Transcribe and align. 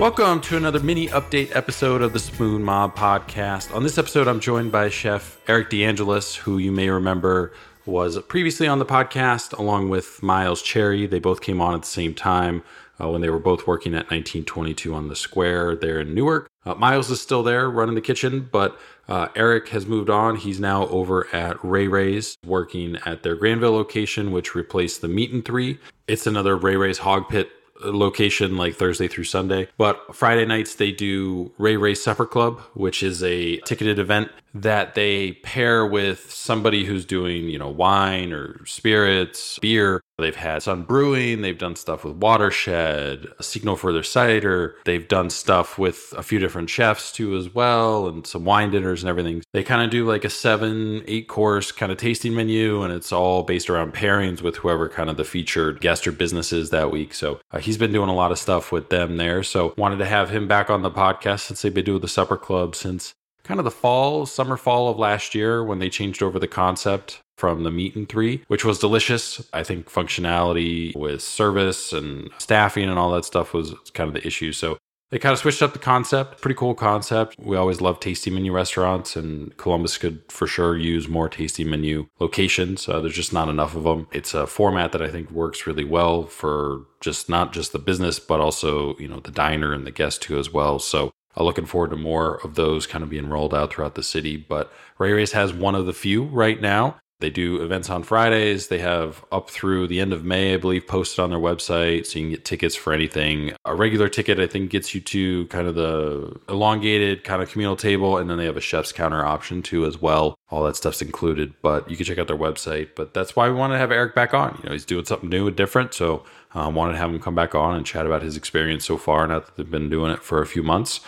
Welcome 0.00 0.40
to 0.40 0.56
another 0.56 0.80
mini 0.80 1.08
update 1.08 1.54
episode 1.54 2.00
of 2.00 2.14
the 2.14 2.18
Spoon 2.18 2.62
Mob 2.62 2.96
podcast. 2.96 3.74
On 3.74 3.82
this 3.82 3.98
episode, 3.98 4.28
I'm 4.28 4.40
joined 4.40 4.72
by 4.72 4.88
Chef 4.88 5.36
Aric 5.44 5.68
DeAngelis, 5.68 6.36
who 6.36 6.56
you 6.56 6.72
may 6.72 6.88
remember 6.88 7.52
was 7.84 8.18
previously 8.22 8.66
on 8.66 8.78
the 8.78 8.86
podcast, 8.86 9.52
along 9.58 9.90
with 9.90 10.22
Miles 10.22 10.62
Cherry. 10.62 11.06
They 11.06 11.18
both 11.18 11.42
came 11.42 11.60
on 11.60 11.74
at 11.74 11.82
the 11.82 11.86
same 11.86 12.14
time 12.14 12.62
uh, 12.98 13.10
when 13.10 13.20
they 13.20 13.28
were 13.28 13.38
both 13.38 13.66
working 13.66 13.92
at 13.92 14.10
1922 14.10 14.94
on 14.94 15.08
the 15.08 15.16
square 15.16 15.76
there 15.76 16.00
in 16.00 16.14
Newark. 16.14 16.48
Uh, 16.64 16.76
Miles 16.76 17.10
is 17.10 17.20
still 17.20 17.42
there 17.42 17.68
running 17.68 17.94
the 17.94 18.00
kitchen, 18.00 18.48
but 18.50 18.80
uh, 19.06 19.28
Aric 19.28 19.68
has 19.68 19.84
moved 19.84 20.08
on. 20.08 20.36
He's 20.36 20.58
now 20.58 20.86
over 20.86 21.28
at 21.34 21.62
Ray 21.62 21.88
Ray's, 21.88 22.38
working 22.42 22.96
at 23.04 23.22
their 23.22 23.34
Granville 23.34 23.72
location, 23.72 24.32
which 24.32 24.54
replaced 24.54 25.02
the 25.02 25.08
Meat 25.08 25.30
and 25.30 25.44
Three. 25.44 25.78
It's 26.08 26.26
another 26.26 26.56
Ray 26.56 26.76
Ray's 26.76 26.98
Hog 26.98 27.28
Pit 27.28 27.50
location 27.84 28.56
like 28.56 28.76
Thursday 28.76 29.08
through 29.08 29.24
Sunday. 29.24 29.68
But 29.76 30.14
Friday 30.14 30.44
nights 30.44 30.74
they 30.74 30.92
do 30.92 31.52
Ray 31.58 31.76
Ray 31.76 31.94
Supper 31.94 32.26
Club, 32.26 32.60
which 32.74 33.02
is 33.02 33.22
a 33.22 33.56
ticketed 33.58 33.98
event 33.98 34.30
that 34.54 34.94
they 34.94 35.32
pair 35.44 35.86
with 35.86 36.30
somebody 36.32 36.84
who's 36.84 37.04
doing, 37.04 37.48
you 37.48 37.58
know, 37.58 37.68
wine 37.68 38.32
or 38.32 38.64
spirits, 38.66 39.58
beer. 39.60 40.00
They've 40.20 40.36
had 40.36 40.62
Sun 40.62 40.84
Brewing, 40.84 41.42
they've 41.42 41.58
done 41.58 41.76
stuff 41.76 42.04
with 42.04 42.16
Watershed, 42.16 43.26
Signal 43.40 43.76
for 43.76 43.92
their 43.92 44.02
cider. 44.02 44.76
They've 44.84 45.06
done 45.06 45.30
stuff 45.30 45.78
with 45.78 46.12
a 46.16 46.22
few 46.22 46.38
different 46.38 46.70
chefs 46.70 47.12
too 47.12 47.36
as 47.36 47.54
well, 47.54 48.06
and 48.06 48.26
some 48.26 48.44
wine 48.44 48.70
dinners 48.70 49.02
and 49.02 49.10
everything. 49.10 49.42
They 49.52 49.62
kind 49.62 49.82
of 49.82 49.90
do 49.90 50.06
like 50.06 50.24
a 50.24 50.30
seven, 50.30 51.02
eight 51.06 51.28
course 51.28 51.72
kind 51.72 51.90
of 51.90 51.98
tasting 51.98 52.34
menu, 52.34 52.82
and 52.82 52.92
it's 52.92 53.12
all 53.12 53.42
based 53.42 53.70
around 53.70 53.94
pairings 53.94 54.42
with 54.42 54.56
whoever 54.56 54.88
kind 54.88 55.10
of 55.10 55.16
the 55.16 55.24
featured 55.24 55.80
guest 55.80 56.06
or 56.06 56.12
business 56.12 56.52
is 56.52 56.70
that 56.70 56.90
week. 56.90 57.14
So 57.14 57.40
uh, 57.50 57.58
he's 57.58 57.78
been 57.78 57.92
doing 57.92 58.08
a 58.08 58.14
lot 58.14 58.32
of 58.32 58.38
stuff 58.38 58.72
with 58.72 58.90
them 58.90 59.16
there. 59.16 59.42
So 59.42 59.74
wanted 59.76 59.98
to 59.98 60.06
have 60.06 60.30
him 60.30 60.46
back 60.46 60.70
on 60.70 60.82
the 60.82 60.90
podcast 60.90 61.40
since 61.40 61.62
they've 61.62 61.74
been 61.74 61.84
doing 61.84 62.00
the 62.00 62.08
supper 62.08 62.36
club 62.36 62.74
since 62.74 63.14
kind 63.44 63.60
of 63.60 63.64
the 63.64 63.70
fall, 63.70 64.26
summer 64.26 64.56
fall 64.56 64.88
of 64.88 64.98
last 64.98 65.34
year 65.34 65.64
when 65.64 65.78
they 65.78 65.88
changed 65.88 66.22
over 66.22 66.38
the 66.38 66.48
concept 66.48 67.20
from 67.36 67.62
the 67.62 67.70
meat 67.70 67.96
and 67.96 68.08
three, 68.08 68.44
which 68.48 68.64
was 68.64 68.78
delicious. 68.78 69.42
I 69.52 69.62
think 69.62 69.90
functionality 69.90 70.94
with 70.96 71.22
service 71.22 71.92
and 71.92 72.30
staffing 72.38 72.88
and 72.88 72.98
all 72.98 73.10
that 73.12 73.24
stuff 73.24 73.54
was 73.54 73.74
kind 73.94 74.08
of 74.08 74.14
the 74.14 74.26
issue. 74.26 74.52
So 74.52 74.76
they 75.10 75.18
kind 75.18 75.32
of 75.32 75.40
switched 75.40 75.62
up 75.62 75.72
the 75.72 75.80
concept. 75.80 76.40
Pretty 76.40 76.54
cool 76.54 76.74
concept. 76.74 77.34
We 77.38 77.56
always 77.56 77.80
love 77.80 77.98
tasty 77.98 78.30
menu 78.30 78.52
restaurants, 78.52 79.16
and 79.16 79.56
Columbus 79.56 79.98
could 79.98 80.22
for 80.28 80.46
sure 80.46 80.76
use 80.76 81.08
more 81.08 81.28
tasty 81.28 81.64
menu 81.64 82.06
locations. 82.20 82.88
Uh, 82.88 83.00
there's 83.00 83.16
just 83.16 83.32
not 83.32 83.48
enough 83.48 83.74
of 83.74 83.82
them. 83.82 84.06
It's 84.12 84.34
a 84.34 84.46
format 84.46 84.92
that 84.92 85.02
I 85.02 85.08
think 85.08 85.30
works 85.30 85.66
really 85.66 85.84
well 85.84 86.26
for 86.26 86.86
just 87.00 87.28
not 87.28 87.52
just 87.52 87.72
the 87.72 87.80
business, 87.80 88.20
but 88.20 88.40
also 88.40 88.96
you 88.98 89.08
know 89.08 89.18
the 89.18 89.32
diner 89.32 89.72
and 89.72 89.84
the 89.84 89.90
guest 89.90 90.22
too 90.22 90.38
as 90.38 90.52
well. 90.52 90.78
So 90.78 91.10
uh, 91.36 91.44
looking 91.44 91.66
forward 91.66 91.90
to 91.90 91.96
more 91.96 92.36
of 92.44 92.54
those 92.54 92.86
kind 92.86 93.04
of 93.04 93.10
being 93.10 93.28
rolled 93.28 93.54
out 93.54 93.72
throughout 93.72 93.94
the 93.94 94.02
city. 94.02 94.36
But 94.36 94.72
Ray 94.98 95.12
Ray's 95.12 95.32
has 95.32 95.52
one 95.52 95.74
of 95.74 95.86
the 95.86 95.92
few 95.92 96.24
right 96.24 96.60
now. 96.60 97.00
They 97.20 97.30
do 97.30 97.62
events 97.62 97.90
on 97.90 98.02
Fridays. 98.02 98.68
They 98.68 98.78
have 98.78 99.24
up 99.30 99.50
through 99.50 99.86
the 99.86 100.00
end 100.00 100.12
of 100.12 100.24
May, 100.24 100.54
I 100.54 100.56
believe, 100.56 100.86
posted 100.86 101.20
on 101.20 101.30
their 101.30 101.38
website. 101.38 102.06
So 102.06 102.18
you 102.18 102.24
can 102.24 102.30
get 102.30 102.44
tickets 102.44 102.74
for 102.74 102.92
anything. 102.92 103.52
A 103.64 103.74
regular 103.74 104.08
ticket, 104.08 104.40
I 104.40 104.46
think, 104.46 104.70
gets 104.70 104.94
you 104.94 105.00
to 105.00 105.46
kind 105.46 105.68
of 105.68 105.74
the 105.74 106.38
elongated 106.48 107.24
kind 107.24 107.42
of 107.42 107.50
communal 107.50 107.76
table. 107.76 108.16
And 108.16 108.28
then 108.28 108.38
they 108.38 108.46
have 108.46 108.56
a 108.56 108.60
chef's 108.60 108.92
counter 108.92 109.24
option 109.24 109.62
too, 109.62 109.86
as 109.86 110.00
well. 110.00 110.36
All 110.50 110.64
that 110.64 110.76
stuff's 110.76 111.02
included, 111.02 111.54
but 111.62 111.88
you 111.90 111.96
can 111.96 112.06
check 112.06 112.18
out 112.18 112.26
their 112.26 112.36
website. 112.36 112.90
But 112.96 113.14
that's 113.14 113.36
why 113.36 113.48
we 113.48 113.54
want 113.54 113.72
to 113.72 113.78
have 113.78 113.90
Aric 113.90 114.14
back 114.14 114.34
on. 114.34 114.58
You 114.62 114.68
know, 114.68 114.72
he's 114.72 114.84
doing 114.84 115.04
something 115.04 115.28
new 115.28 115.46
and 115.46 115.56
different. 115.56 115.94
So 115.94 116.24
I 116.54 116.64
um, 116.64 116.74
wanted 116.74 116.92
to 116.92 116.98
have 116.98 117.10
him 117.10 117.20
come 117.20 117.34
back 117.34 117.54
on 117.54 117.76
and 117.76 117.86
chat 117.86 118.06
about 118.06 118.22
his 118.22 118.36
experience 118.36 118.84
so 118.84 118.96
far. 118.96 119.26
Now 119.26 119.40
that 119.40 119.56
they've 119.56 119.70
been 119.70 119.90
doing 119.90 120.10
it 120.10 120.22
for 120.22 120.42
a 120.42 120.46
few 120.46 120.62
months. 120.62 121.00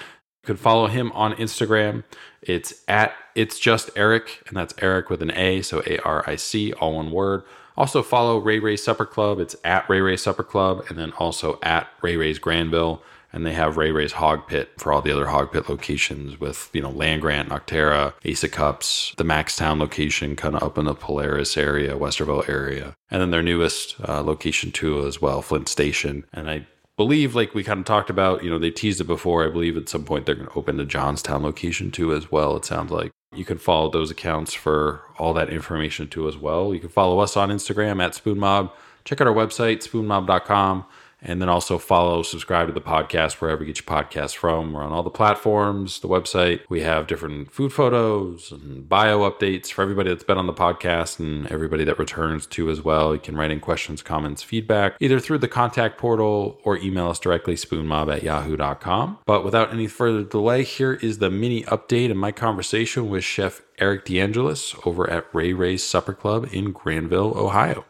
You 0.43 0.47
could 0.47 0.59
follow 0.59 0.89
him 0.89 1.13
on 1.13 1.35
Instagram. 1.35 2.03
It's 2.41 2.75
at 2.89 3.15
it's 3.35 3.59
just 3.59 3.95
Aric, 3.95 4.47
and 4.49 4.57
that's 4.57 4.73
Aric 4.75 5.09
with 5.09 5.23
an 5.23 5.31
A, 5.33 5.63
so 5.63 5.83
A 5.87 5.99
R 5.99 6.25
I 6.27 6.37
C, 6.37 6.73
all 6.73 6.95
one 6.97 7.13
word. 7.13 7.45
Also 7.77 8.03
follow 8.03 8.39
Ray 8.39 8.59
Ray 8.59 8.77
Supper 8.77 9.07
Club. 9.07 9.39
It's 9.39 9.57
at 9.65 9.89
Ray 9.89 10.01
Ray 10.01 10.17
Supper 10.17 10.43
Club, 10.43 10.85
and 10.89 10.99
then 10.99 11.13
also 11.13 11.59
at 11.63 11.89
Ray 12.03 12.17
Ray's 12.17 12.39
Granville. 12.39 13.03
And 13.35 13.47
they 13.47 13.55
have 13.55 13.79
Ray 13.79 13.93
Ray's 13.93 14.13
Hog 14.13 14.47
Pit 14.47 14.73
for 14.77 14.93
all 14.93 15.01
the 15.01 15.11
other 15.11 15.29
Hog 15.29 15.53
Pit 15.53 15.67
locations 15.67 16.39
with, 16.39 16.69
you 16.75 16.83
know, 16.83 16.91
Land 16.91 17.23
Grant, 17.23 17.49
Nocterra, 17.49 18.13
Ace 18.27 18.45
of 18.45 18.51
Cups, 18.51 19.15
the 19.17 19.25
Maxtown 19.25 19.79
location 19.81 20.37
kind 20.37 20.55
of 20.55 20.63
up 20.63 20.77
in 20.77 20.85
the 20.85 20.95
Polaris 20.95 21.57
area, 21.57 21.97
Westerville 21.97 22.47
area. 22.47 22.95
And 23.11 23.23
then 23.23 23.31
their 23.31 23.43
newest 23.43 23.97
uh, 24.07 24.23
location 24.23 24.71
too 24.71 25.07
as 25.07 25.23
well, 25.23 25.41
Flint 25.41 25.69
Station. 25.69 26.27
And 26.35 26.51
I 26.51 26.67
believe, 27.03 27.35
like 27.35 27.53
we 27.53 27.65
kind 27.65 27.81
of 27.81 27.85
talked 27.85 28.11
about, 28.11 28.45
you 28.45 28.51
know, 28.51 28.61
they 28.61 28.71
teased 28.71 29.01
it 29.01 29.09
before. 29.09 29.45
I 29.45 29.51
believe 29.51 29.77
at 29.77 29.89
some 29.89 30.05
point 30.05 30.25
they're 30.25 30.37
going 30.37 30.47
to 30.47 30.55
open 30.55 30.77
the 30.77 30.85
Johnstown 30.85 31.43
location 31.43 31.91
too, 31.91 32.15
as 32.15 32.31
well. 32.31 32.57
It 32.57 32.65
sounds 32.65 32.93
like 32.93 33.11
you 33.35 33.45
can 33.45 33.59
follow 33.59 33.91
those 33.91 34.13
accounts 34.13 34.55
for 34.55 35.03
all 35.19 35.35
that 35.35 35.51
information 35.51 36.07
too, 36.09 36.29
as 36.29 36.37
well. 36.37 36.73
You 36.73 36.79
can 36.79 36.91
follow 36.91 37.19
us 37.19 37.37
on 37.37 37.51
Instagram 37.51 38.01
at 38.01 38.15
Spoon 38.15 38.39
Mob. 38.39 38.73
Check 39.05 39.21
out 39.21 39.27
our 39.27 39.35
website, 39.35 39.79
spoonmob.com. 39.79 40.85
And 41.23 41.41
then 41.41 41.49
also 41.49 41.79
follow, 41.79 42.23
subscribe 42.23 42.67
to 42.67 42.73
the 42.73 42.81
podcast 42.81 43.35
wherever 43.35 43.63
you 43.63 43.73
get 43.73 43.79
your 43.79 44.03
podcasts 44.03 44.35
from. 44.35 44.73
We're 44.73 44.83
on 44.83 44.93
all 44.93 45.05
the 45.05 45.11
platforms, 45.11 46.01
the 46.01 46.09
website. 46.09 46.61
We 46.69 46.83
have 46.83 47.07
different 47.07 47.53
food 47.53 47.73
photos 47.73 48.51
and 48.51 48.89
bio 48.89 49.31
updates 49.31 49.71
for 49.71 49.83
everybody 49.83 50.11
that's 50.11 50.25
been 50.25 50.39
on 50.39 50.47
the 50.47 50.53
podcast 50.53 51.21
and 51.21 51.47
everybody 51.47 51.85
that 51.85 51.99
returns 51.99 52.47
to 52.49 52.71
as 52.71 52.83
well. 52.83 53.15
You 53.15 53.21
can 53.21 53.37
write 53.37 53.53
in 53.53 53.61
questions, 53.61 54.03
comments, 54.03 54.43
feedback, 54.43 54.97
either 55.01 55.21
through 55.21 55.39
the 55.39 55.49
contact 55.49 55.97
portal 55.97 56.59
or 56.65 56.77
email 56.79 57.09
us 57.09 57.21
directly, 57.21 57.55
spoonmob 57.55 58.13
at 58.13 58.23
yahoo.com. 58.23 59.19
But 59.25 59.45
without 59.45 59.73
any 59.73 59.87
further 59.87 60.25
delay, 60.25 60.65
here 60.65 60.95
is 60.95 61.19
the 61.19 61.31
mini 61.31 61.63
update 61.65 62.11
and 62.11 62.19
my 62.19 62.33
conversation 62.33 63.09
with 63.09 63.23
Chef 63.23 63.63
Aric 63.79 64.05
DeAngelis 64.05 64.87
over 64.87 65.09
at 65.09 65.27
Ray 65.33 65.53
Ray's 65.53 65.85
Supper 65.85 66.15
Club 66.15 66.49
in 66.53 66.73
Granville, 66.73 67.37
Ohio. 67.37 67.85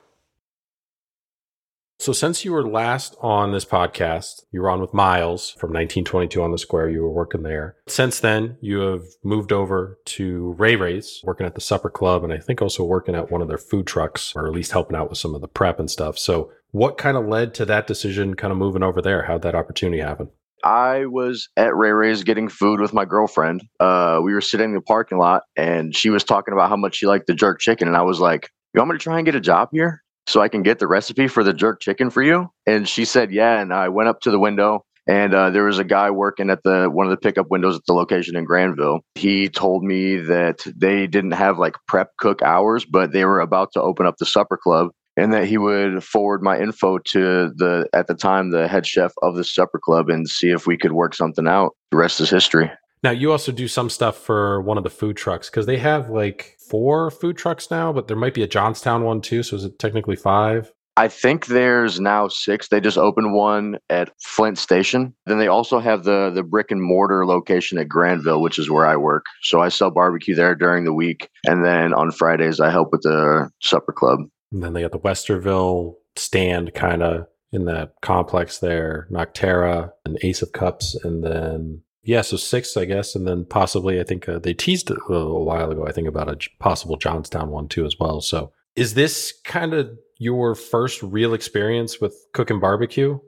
So, 2.02 2.12
since 2.12 2.44
you 2.44 2.50
were 2.50 2.68
last 2.68 3.14
on 3.20 3.52
this 3.52 3.64
podcast, 3.64 4.42
you 4.50 4.60
were 4.60 4.70
on 4.70 4.80
with 4.80 4.92
Miles 4.92 5.50
from 5.50 5.68
1922 5.68 6.42
on 6.42 6.50
the 6.50 6.58
Square. 6.58 6.90
You 6.90 7.02
were 7.02 7.12
working 7.12 7.44
there. 7.44 7.76
Since 7.86 8.18
then, 8.18 8.56
you 8.60 8.80
have 8.80 9.04
moved 9.22 9.52
over 9.52 10.00
to 10.06 10.56
Ray 10.58 10.74
Ray's, 10.74 11.20
working 11.22 11.46
at 11.46 11.54
the 11.54 11.60
Supper 11.60 11.88
Club, 11.88 12.24
and 12.24 12.32
I 12.32 12.38
think 12.38 12.60
also 12.60 12.82
working 12.82 13.14
at 13.14 13.30
one 13.30 13.40
of 13.40 13.46
their 13.46 13.56
food 13.56 13.86
trucks, 13.86 14.32
or 14.34 14.48
at 14.48 14.52
least 14.52 14.72
helping 14.72 14.96
out 14.96 15.10
with 15.10 15.18
some 15.18 15.36
of 15.36 15.42
the 15.42 15.46
prep 15.46 15.78
and 15.78 15.88
stuff. 15.88 16.18
So, 16.18 16.50
what 16.72 16.98
kind 16.98 17.16
of 17.16 17.28
led 17.28 17.54
to 17.54 17.64
that 17.66 17.86
decision, 17.86 18.34
kind 18.34 18.50
of 18.50 18.58
moving 18.58 18.82
over 18.82 19.00
there? 19.00 19.22
How'd 19.22 19.42
that 19.42 19.54
opportunity 19.54 20.02
happen? 20.02 20.28
I 20.64 21.06
was 21.06 21.50
at 21.56 21.76
Ray 21.76 21.92
Ray's 21.92 22.24
getting 22.24 22.48
food 22.48 22.80
with 22.80 22.92
my 22.92 23.04
girlfriend. 23.04 23.62
Uh, 23.78 24.18
we 24.24 24.34
were 24.34 24.40
sitting 24.40 24.70
in 24.70 24.74
the 24.74 24.80
parking 24.80 25.18
lot, 25.18 25.44
and 25.54 25.94
she 25.94 26.10
was 26.10 26.24
talking 26.24 26.52
about 26.52 26.68
how 26.68 26.76
much 26.76 26.96
she 26.96 27.06
liked 27.06 27.28
the 27.28 27.34
jerk 27.34 27.60
chicken, 27.60 27.86
and 27.86 27.96
I 27.96 28.02
was 28.02 28.18
like, 28.18 28.50
"You 28.74 28.80
want 28.80 28.90
me 28.90 28.98
to 28.98 29.04
try 29.04 29.18
and 29.18 29.24
get 29.24 29.36
a 29.36 29.40
job 29.40 29.68
here?" 29.70 30.02
So 30.26 30.40
I 30.40 30.48
can 30.48 30.62
get 30.62 30.78
the 30.78 30.86
recipe 30.86 31.28
for 31.28 31.44
the 31.44 31.52
jerk 31.52 31.80
chicken 31.80 32.10
for 32.10 32.22
you? 32.22 32.50
And 32.66 32.88
she 32.88 33.04
said, 33.04 33.32
yeah. 33.32 33.60
And 33.60 33.72
I 33.72 33.88
went 33.88 34.08
up 34.08 34.20
to 34.22 34.30
the 34.30 34.38
window 34.38 34.84
and 35.06 35.34
uh, 35.34 35.50
there 35.50 35.64
was 35.64 35.78
a 35.78 35.84
guy 35.84 36.10
working 36.10 36.50
at 36.50 36.62
the 36.62 36.88
one 36.88 37.06
of 37.06 37.10
the 37.10 37.16
pickup 37.16 37.50
windows 37.50 37.76
at 37.76 37.86
the 37.86 37.92
location 37.92 38.36
in 38.36 38.44
Granville. 38.44 39.00
He 39.14 39.48
told 39.48 39.82
me 39.82 40.16
that 40.16 40.60
they 40.76 41.06
didn't 41.06 41.32
have 41.32 41.58
like 41.58 41.74
prep 41.88 42.10
cook 42.18 42.40
hours, 42.42 42.84
but 42.84 43.12
they 43.12 43.24
were 43.24 43.40
about 43.40 43.72
to 43.72 43.82
open 43.82 44.06
up 44.06 44.16
the 44.18 44.26
supper 44.26 44.56
club 44.56 44.90
and 45.16 45.32
that 45.32 45.46
he 45.46 45.58
would 45.58 46.02
forward 46.04 46.42
my 46.42 46.58
info 46.58 46.98
to 46.98 47.52
the 47.56 47.88
at 47.92 48.06
the 48.06 48.14
time 48.14 48.50
the 48.50 48.68
head 48.68 48.86
chef 48.86 49.12
of 49.22 49.34
the 49.34 49.44
supper 49.44 49.78
club 49.78 50.08
and 50.08 50.28
see 50.28 50.50
if 50.50 50.66
we 50.66 50.76
could 50.76 50.92
work 50.92 51.14
something 51.14 51.48
out. 51.48 51.72
The 51.90 51.96
rest 51.96 52.20
is 52.20 52.30
history. 52.30 52.70
Now 53.02 53.10
you 53.10 53.32
also 53.32 53.50
do 53.52 53.66
some 53.66 53.90
stuff 53.90 54.16
for 54.16 54.60
one 54.60 54.78
of 54.78 54.84
the 54.84 54.90
food 54.90 55.16
trucks 55.16 55.50
because 55.50 55.66
they 55.66 55.78
have 55.78 56.08
like 56.08 56.56
four 56.70 57.10
food 57.10 57.36
trucks 57.36 57.70
now, 57.70 57.92
but 57.92 58.06
there 58.06 58.16
might 58.16 58.34
be 58.34 58.42
a 58.42 58.48
Johnstown 58.48 59.02
one 59.02 59.20
too. 59.20 59.42
So 59.42 59.56
is 59.56 59.64
it 59.64 59.78
technically 59.78 60.16
five? 60.16 60.72
I 60.96 61.08
think 61.08 61.46
there's 61.46 62.00
now 62.00 62.28
six. 62.28 62.68
They 62.68 62.80
just 62.80 62.98
opened 62.98 63.32
one 63.32 63.78
at 63.88 64.10
Flint 64.20 64.58
Station. 64.58 65.14
Then 65.24 65.38
they 65.38 65.48
also 65.48 65.78
have 65.78 66.04
the 66.04 66.30
the 66.30 66.42
brick 66.42 66.70
and 66.70 66.82
mortar 66.82 67.26
location 67.26 67.78
at 67.78 67.88
Granville, 67.88 68.42
which 68.42 68.58
is 68.58 68.70
where 68.70 68.86
I 68.86 68.96
work. 68.96 69.24
So 69.42 69.60
I 69.60 69.68
sell 69.68 69.90
barbecue 69.90 70.34
there 70.34 70.54
during 70.54 70.84
the 70.84 70.92
week, 70.92 71.28
and 71.46 71.64
then 71.64 71.94
on 71.94 72.12
Fridays 72.12 72.60
I 72.60 72.70
help 72.70 72.92
with 72.92 73.02
the 73.02 73.48
supper 73.62 73.92
club. 73.92 74.20
And 74.52 74.62
then 74.62 74.74
they 74.74 74.82
got 74.82 74.92
the 74.92 74.98
Westerville 74.98 75.94
stand 76.16 76.74
kind 76.74 77.02
of 77.02 77.26
in 77.52 77.64
that 77.64 77.94
complex 78.02 78.58
there, 78.58 79.08
Nocterra 79.10 79.92
and 80.04 80.18
Ace 80.22 80.42
of 80.42 80.52
Cups, 80.52 80.94
and 81.02 81.24
then 81.24 81.82
yeah, 82.04 82.22
so 82.22 82.36
six, 82.36 82.76
I 82.76 82.84
guess, 82.84 83.14
and 83.14 83.26
then 83.26 83.44
possibly 83.44 84.00
I 84.00 84.04
think 84.04 84.28
uh, 84.28 84.38
they 84.38 84.54
teased 84.54 84.90
a, 84.90 84.94
a 84.94 85.42
while 85.42 85.70
ago. 85.70 85.86
I 85.86 85.92
think 85.92 86.08
about 86.08 86.28
a 86.28 86.36
possible 86.58 86.96
Johnstown 86.96 87.50
one 87.50 87.68
too 87.68 87.86
as 87.86 87.96
well. 87.98 88.20
So, 88.20 88.52
is 88.74 88.94
this 88.94 89.32
kind 89.44 89.74
of 89.74 89.90
your 90.18 90.54
first 90.54 91.02
real 91.02 91.34
experience 91.34 92.00
with 92.00 92.16
cooking 92.32 92.58
barbecue? 92.60 93.18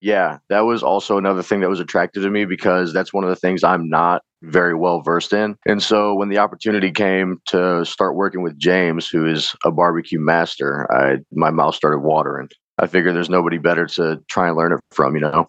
Yeah, 0.00 0.38
that 0.48 0.60
was 0.60 0.82
also 0.82 1.16
another 1.16 1.42
thing 1.42 1.60
that 1.60 1.68
was 1.68 1.78
attractive 1.78 2.24
to 2.24 2.30
me 2.30 2.44
because 2.44 2.92
that's 2.92 3.12
one 3.12 3.22
of 3.22 3.30
the 3.30 3.36
things 3.36 3.62
I'm 3.62 3.88
not 3.88 4.22
very 4.42 4.74
well 4.74 5.00
versed 5.00 5.32
in. 5.32 5.56
And 5.66 5.80
so 5.80 6.14
when 6.14 6.28
the 6.28 6.38
opportunity 6.38 6.90
came 6.90 7.40
to 7.48 7.84
start 7.84 8.16
working 8.16 8.42
with 8.42 8.58
James, 8.58 9.08
who 9.08 9.24
is 9.26 9.54
a 9.64 9.70
barbecue 9.70 10.18
master, 10.18 10.92
I 10.92 11.18
my 11.32 11.50
mouth 11.50 11.74
started 11.74 12.00
watering. 12.00 12.48
I 12.78 12.86
figured 12.86 13.14
there's 13.14 13.30
nobody 13.30 13.58
better 13.58 13.86
to 13.86 14.20
try 14.28 14.48
and 14.48 14.56
learn 14.56 14.72
it 14.72 14.80
from, 14.90 15.14
you 15.14 15.20
know. 15.20 15.46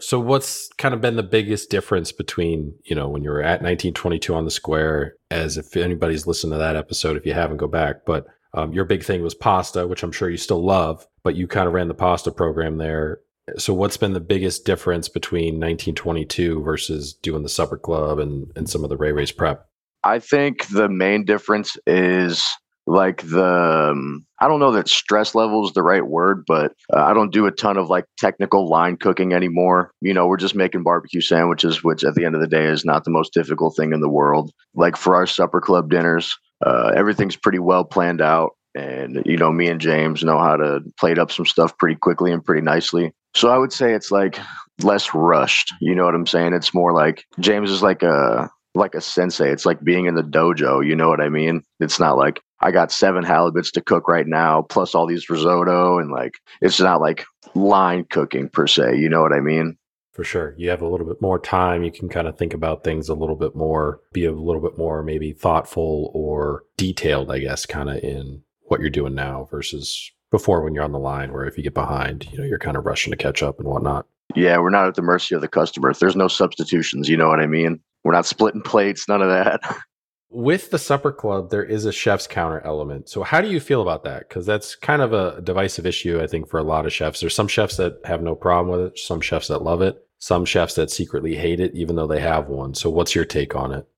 So 0.00 0.18
what's 0.18 0.68
kind 0.78 0.94
of 0.94 1.00
been 1.00 1.16
the 1.16 1.22
biggest 1.22 1.70
difference 1.70 2.12
between, 2.12 2.74
you 2.84 2.96
know, 2.96 3.08
when 3.08 3.22
you 3.22 3.30
were 3.30 3.42
at 3.42 3.62
1922 3.62 4.34
on 4.34 4.44
the 4.44 4.50
square, 4.50 5.16
as 5.30 5.56
if 5.56 5.76
anybody's 5.76 6.26
listened 6.26 6.52
to 6.52 6.58
that 6.58 6.76
episode, 6.76 7.16
if 7.16 7.26
you 7.26 7.34
haven't, 7.34 7.58
go 7.58 7.68
back. 7.68 8.04
But 8.06 8.26
um, 8.54 8.72
your 8.72 8.84
big 8.84 9.04
thing 9.04 9.22
was 9.22 9.34
pasta, 9.34 9.86
which 9.86 10.02
I'm 10.02 10.12
sure 10.12 10.30
you 10.30 10.36
still 10.36 10.64
love, 10.64 11.06
but 11.22 11.36
you 11.36 11.46
kind 11.46 11.68
of 11.68 11.74
ran 11.74 11.88
the 11.88 11.94
pasta 11.94 12.30
program 12.30 12.78
there. 12.78 13.20
So 13.58 13.74
what's 13.74 13.96
been 13.96 14.12
the 14.12 14.20
biggest 14.20 14.64
difference 14.64 15.08
between 15.08 15.54
1922 15.54 16.62
versus 16.62 17.14
doing 17.14 17.42
the 17.42 17.48
supper 17.48 17.76
club 17.76 18.18
and, 18.18 18.50
and 18.56 18.68
some 18.68 18.84
of 18.84 18.90
the 18.90 18.96
Ray 18.96 19.12
Ray's 19.12 19.32
prep? 19.32 19.66
I 20.02 20.18
think 20.18 20.66
the 20.68 20.88
main 20.88 21.24
difference 21.24 21.76
is 21.86 22.44
like 22.90 23.22
the 23.22 23.90
um, 23.90 24.26
I 24.40 24.48
don't 24.48 24.58
know 24.58 24.72
that 24.72 24.88
stress 24.88 25.36
level 25.36 25.64
is 25.64 25.72
the 25.74 25.82
right 25.82 26.04
word, 26.04 26.42
but 26.46 26.72
uh, 26.92 27.04
I 27.04 27.14
don't 27.14 27.32
do 27.32 27.46
a 27.46 27.52
ton 27.52 27.76
of 27.76 27.88
like 27.88 28.04
technical 28.18 28.68
line 28.68 28.96
cooking 28.96 29.32
anymore. 29.32 29.92
You 30.00 30.12
know, 30.12 30.26
we're 30.26 30.36
just 30.36 30.56
making 30.56 30.82
barbecue 30.82 31.20
sandwiches, 31.20 31.84
which 31.84 32.02
at 32.02 32.16
the 32.16 32.24
end 32.24 32.34
of 32.34 32.40
the 32.40 32.48
day 32.48 32.64
is 32.64 32.84
not 32.84 33.04
the 33.04 33.12
most 33.12 33.32
difficult 33.32 33.76
thing 33.76 33.92
in 33.92 34.00
the 34.00 34.08
world. 34.08 34.50
Like 34.74 34.96
for 34.96 35.14
our 35.14 35.26
supper 35.26 35.60
club 35.60 35.88
dinners, 35.88 36.36
uh, 36.66 36.90
everything's 36.96 37.36
pretty 37.36 37.60
well 37.60 37.84
planned 37.84 38.20
out. 38.20 38.50
And, 38.74 39.22
you 39.24 39.36
know, 39.36 39.52
me 39.52 39.68
and 39.68 39.80
James 39.80 40.24
know 40.24 40.38
how 40.38 40.56
to 40.56 40.80
plate 40.98 41.18
up 41.18 41.30
some 41.30 41.46
stuff 41.46 41.76
pretty 41.78 41.96
quickly 41.96 42.32
and 42.32 42.44
pretty 42.44 42.62
nicely. 42.62 43.12
So 43.34 43.50
I 43.50 43.58
would 43.58 43.72
say 43.72 43.94
it's 43.94 44.10
like 44.10 44.38
less 44.82 45.14
rushed. 45.14 45.72
You 45.80 45.94
know 45.94 46.04
what 46.04 46.14
I'm 46.16 46.26
saying? 46.26 46.54
It's 46.54 46.74
more 46.74 46.92
like 46.92 47.24
James 47.38 47.70
is 47.70 47.82
like 47.82 48.02
a 48.02 48.50
like 48.74 48.94
a 48.94 49.00
sensei. 49.00 49.50
It's 49.50 49.66
like 49.66 49.82
being 49.82 50.06
in 50.06 50.14
the 50.14 50.22
dojo. 50.22 50.84
You 50.84 50.96
know 50.96 51.08
what 51.08 51.20
I 51.20 51.28
mean? 51.28 51.62
It's 51.80 52.00
not 52.00 52.16
like 52.16 52.40
I 52.62 52.70
got 52.70 52.92
seven 52.92 53.24
halibuts 53.24 53.72
to 53.72 53.80
cook 53.80 54.08
right 54.08 54.26
now, 54.26 54.62
plus 54.62 54.94
all 54.94 55.06
these 55.06 55.30
risotto, 55.30 55.98
and 55.98 56.10
like 56.10 56.34
it's 56.60 56.80
not 56.80 57.00
like 57.00 57.24
line 57.54 58.04
cooking 58.10 58.48
per 58.48 58.66
se. 58.66 58.98
You 58.98 59.08
know 59.08 59.22
what 59.22 59.32
I 59.32 59.40
mean? 59.40 59.76
For 60.12 60.24
sure. 60.24 60.54
You 60.58 60.68
have 60.70 60.82
a 60.82 60.88
little 60.88 61.06
bit 61.06 61.22
more 61.22 61.38
time. 61.38 61.84
You 61.84 61.92
can 61.92 62.08
kind 62.08 62.26
of 62.26 62.36
think 62.36 62.52
about 62.52 62.84
things 62.84 63.08
a 63.08 63.14
little 63.14 63.36
bit 63.36 63.54
more, 63.54 64.00
be 64.12 64.24
a 64.24 64.32
little 64.32 64.60
bit 64.60 64.76
more 64.76 65.02
maybe 65.02 65.32
thoughtful 65.32 66.10
or 66.12 66.64
detailed, 66.76 67.30
I 67.30 67.38
guess, 67.38 67.64
kind 67.64 67.88
of 67.88 67.98
in 67.98 68.42
what 68.62 68.80
you're 68.80 68.90
doing 68.90 69.14
now 69.14 69.48
versus 69.50 70.10
before 70.30 70.62
when 70.62 70.74
you're 70.74 70.84
on 70.84 70.92
the 70.92 70.98
line, 70.98 71.32
where 71.32 71.46
if 71.46 71.56
you 71.56 71.64
get 71.64 71.74
behind, 71.74 72.30
you 72.30 72.38
know, 72.38 72.44
you're 72.44 72.58
kind 72.58 72.76
of 72.76 72.84
rushing 72.84 73.10
to 73.12 73.16
catch 73.16 73.42
up 73.42 73.58
and 73.58 73.68
whatnot. 73.68 74.06
Yeah, 74.36 74.58
we're 74.58 74.70
not 74.70 74.86
at 74.86 74.94
the 74.94 75.02
mercy 75.02 75.34
of 75.34 75.40
the 75.40 75.48
customer. 75.48 75.92
There's 75.92 76.16
no 76.16 76.28
substitutions. 76.28 77.08
You 77.08 77.16
know 77.16 77.28
what 77.28 77.40
I 77.40 77.46
mean? 77.46 77.80
We're 78.04 78.12
not 78.12 78.26
splitting 78.26 78.62
plates, 78.62 79.08
none 79.08 79.22
of 79.22 79.28
that. 79.28 79.60
With 80.32 80.70
the 80.70 80.78
supper 80.78 81.10
club, 81.10 81.50
there 81.50 81.64
is 81.64 81.86
a 81.86 81.92
chef's 81.92 82.28
counter 82.28 82.60
element. 82.64 83.08
So, 83.08 83.24
how 83.24 83.40
do 83.40 83.48
you 83.48 83.58
feel 83.58 83.82
about 83.82 84.04
that? 84.04 84.28
Because 84.28 84.46
that's 84.46 84.76
kind 84.76 85.02
of 85.02 85.12
a 85.12 85.40
divisive 85.40 85.86
issue, 85.86 86.20
I 86.22 86.28
think, 86.28 86.48
for 86.48 86.58
a 86.58 86.62
lot 86.62 86.86
of 86.86 86.92
chefs. 86.92 87.18
There's 87.18 87.34
some 87.34 87.48
chefs 87.48 87.76
that 87.78 87.98
have 88.04 88.22
no 88.22 88.36
problem 88.36 88.70
with 88.70 88.92
it, 88.92 88.98
some 88.98 89.20
chefs 89.20 89.48
that 89.48 89.62
love 89.62 89.82
it, 89.82 90.06
some 90.18 90.44
chefs 90.44 90.74
that 90.76 90.92
secretly 90.92 91.34
hate 91.34 91.58
it, 91.58 91.74
even 91.74 91.96
though 91.96 92.06
they 92.06 92.20
have 92.20 92.46
one. 92.46 92.74
So, 92.74 92.90
what's 92.90 93.12
your 93.12 93.24
take 93.24 93.56
on 93.56 93.72
it? 93.72 93.88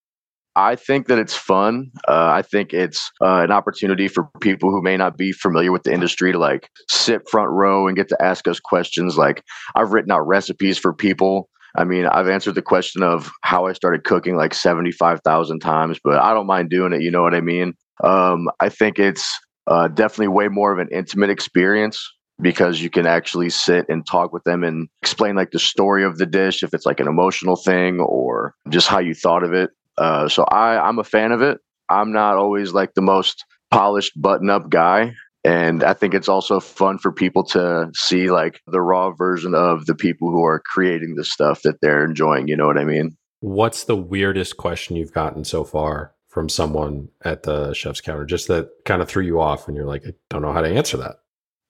I 0.57 0.77
think 0.77 1.07
that 1.09 1.19
it's 1.19 1.35
fun. 1.35 1.91
Uh, 2.09 2.31
I 2.31 2.43
think 2.43 2.73
it's 2.73 3.11
uh, 3.23 3.41
an 3.43 3.51
opportunity 3.51 4.09
for 4.09 4.29
people 4.41 4.71
who 4.71 4.83
may 4.83 4.97
not 4.97 5.19
be 5.19 5.33
familiar 5.33 5.73
with 5.73 5.83
the 5.83 5.93
industry 5.93 6.33
to 6.33 6.39
like 6.39 6.71
sit 6.89 7.29
front 7.29 7.51
row 7.51 7.87
and 7.87 7.97
get 7.97 8.09
to 8.09 8.23
ask 8.23 8.47
us 8.47 8.61
questions. 8.61 9.17
Like 9.17 9.43
I've 9.75 9.93
written 9.93 10.13
out 10.13 10.27
recipes 10.27 10.79
for 10.79 10.93
people 10.93 11.49
I 11.77 11.85
mean, 11.85 12.07
I've 12.07 12.29
answered 12.29 12.55
the 12.55 12.63
question 12.63 13.03
of 13.03 13.31
how 13.43 13.67
I 13.67 13.73
started 13.73 14.05
cooking 14.05 14.37
like 14.37 14.55
75,000 14.55 15.61
times, 15.61 15.99
but 16.03 16.19
I 16.19 16.35
don't 16.35 16.47
mind 16.47 16.71
doing 16.71 16.93
it. 16.93 17.03
You 17.03 17.11
know 17.11 17.23
what 17.23 17.35
I 17.35 17.41
mean? 17.41 17.75
Um, 18.05 18.51
I 18.61 18.69
think 18.69 18.99
it's 18.99 19.31
uh, 19.67 19.89
definitely 19.89 20.29
way 20.29 20.49
more 20.49 20.73
of 20.73 20.79
an 20.79 20.89
intimate 20.93 21.31
experience 21.31 22.07
because 22.41 22.81
you 22.81 22.91
can 22.91 23.07
actually 23.07 23.51
sit 23.51 23.87
and 23.89 24.07
talk 24.07 24.33
with 24.33 24.45
them 24.45 24.65
and 24.65 24.89
explain 25.01 25.37
like 25.37 25.53
the 25.53 25.59
story 25.59 26.05
of 26.05 26.19
the 26.19 26.27
dish, 26.27 26.63
if 26.63 26.75
it's 26.75 26.87
like 26.87 27.01
an 27.01 27.09
emotional 27.09 27.57
thing 27.57 28.01
or 28.01 28.55
just 28.69 28.89
how 28.89 28.99
you 28.99 29.15
thought 29.15 29.45
of 29.45 29.53
it. 29.53 29.71
Uh, 29.99 30.29
so 30.29 30.45
I, 30.45 30.79
I'm 30.79 30.99
a 30.99 31.05
fan 31.05 31.33
of 31.33 31.43
it. 31.43 31.59
I'm 31.89 32.13
not 32.13 32.37
always 32.37 32.73
like 32.73 32.95
the 32.95 33.03
most 33.03 33.45
polished 33.71 34.13
button 34.21 34.51
up 34.51 34.69
guy 34.69 35.15
and 35.45 35.83
i 35.83 35.93
think 35.93 36.15
it's 36.15 36.29
also 36.29 36.61
fun 36.61 36.99
for 36.99 37.13
people 37.13 37.45
to 37.45 37.91
see 37.95 38.31
like 38.31 38.61
the 38.67 38.81
raw 38.81 39.11
version 39.11 39.55
of 39.55 39.87
the 39.87 39.95
people 39.95 40.31
who 40.31 40.45
are 40.45 40.61
creating 40.61 41.15
the 41.15 41.25
stuff 41.25 41.63
that 41.63 41.81
they're 41.81 42.05
enjoying 42.05 42.49
you 42.49 42.57
know 42.57 42.67
what 42.67 42.79
i 42.79 42.85
mean? 42.85 43.17
What's 43.41 43.85
the 43.85 43.97
weirdest 43.97 44.57
question 44.57 44.95
you've 44.95 45.13
gotten 45.13 45.43
so 45.43 45.65
far 45.65 46.15
from 46.29 46.49
someone 46.49 47.09
at 47.23 47.43
the 47.43 47.75
chef's 47.75 48.01
counter 48.01 48.25
just 48.25 48.47
that 48.47 48.71
kind 48.85 49.03
of 49.03 49.09
threw 49.09 49.25
you 49.25 49.41
off 49.41 49.67
and 49.67 49.77
you're 49.77 49.87
like 49.87 50.07
i 50.07 50.13
don't 50.31 50.43
know 50.43 50.53
how 50.53 50.61
to 50.61 50.69
answer 50.69 50.97
that. 50.97 51.17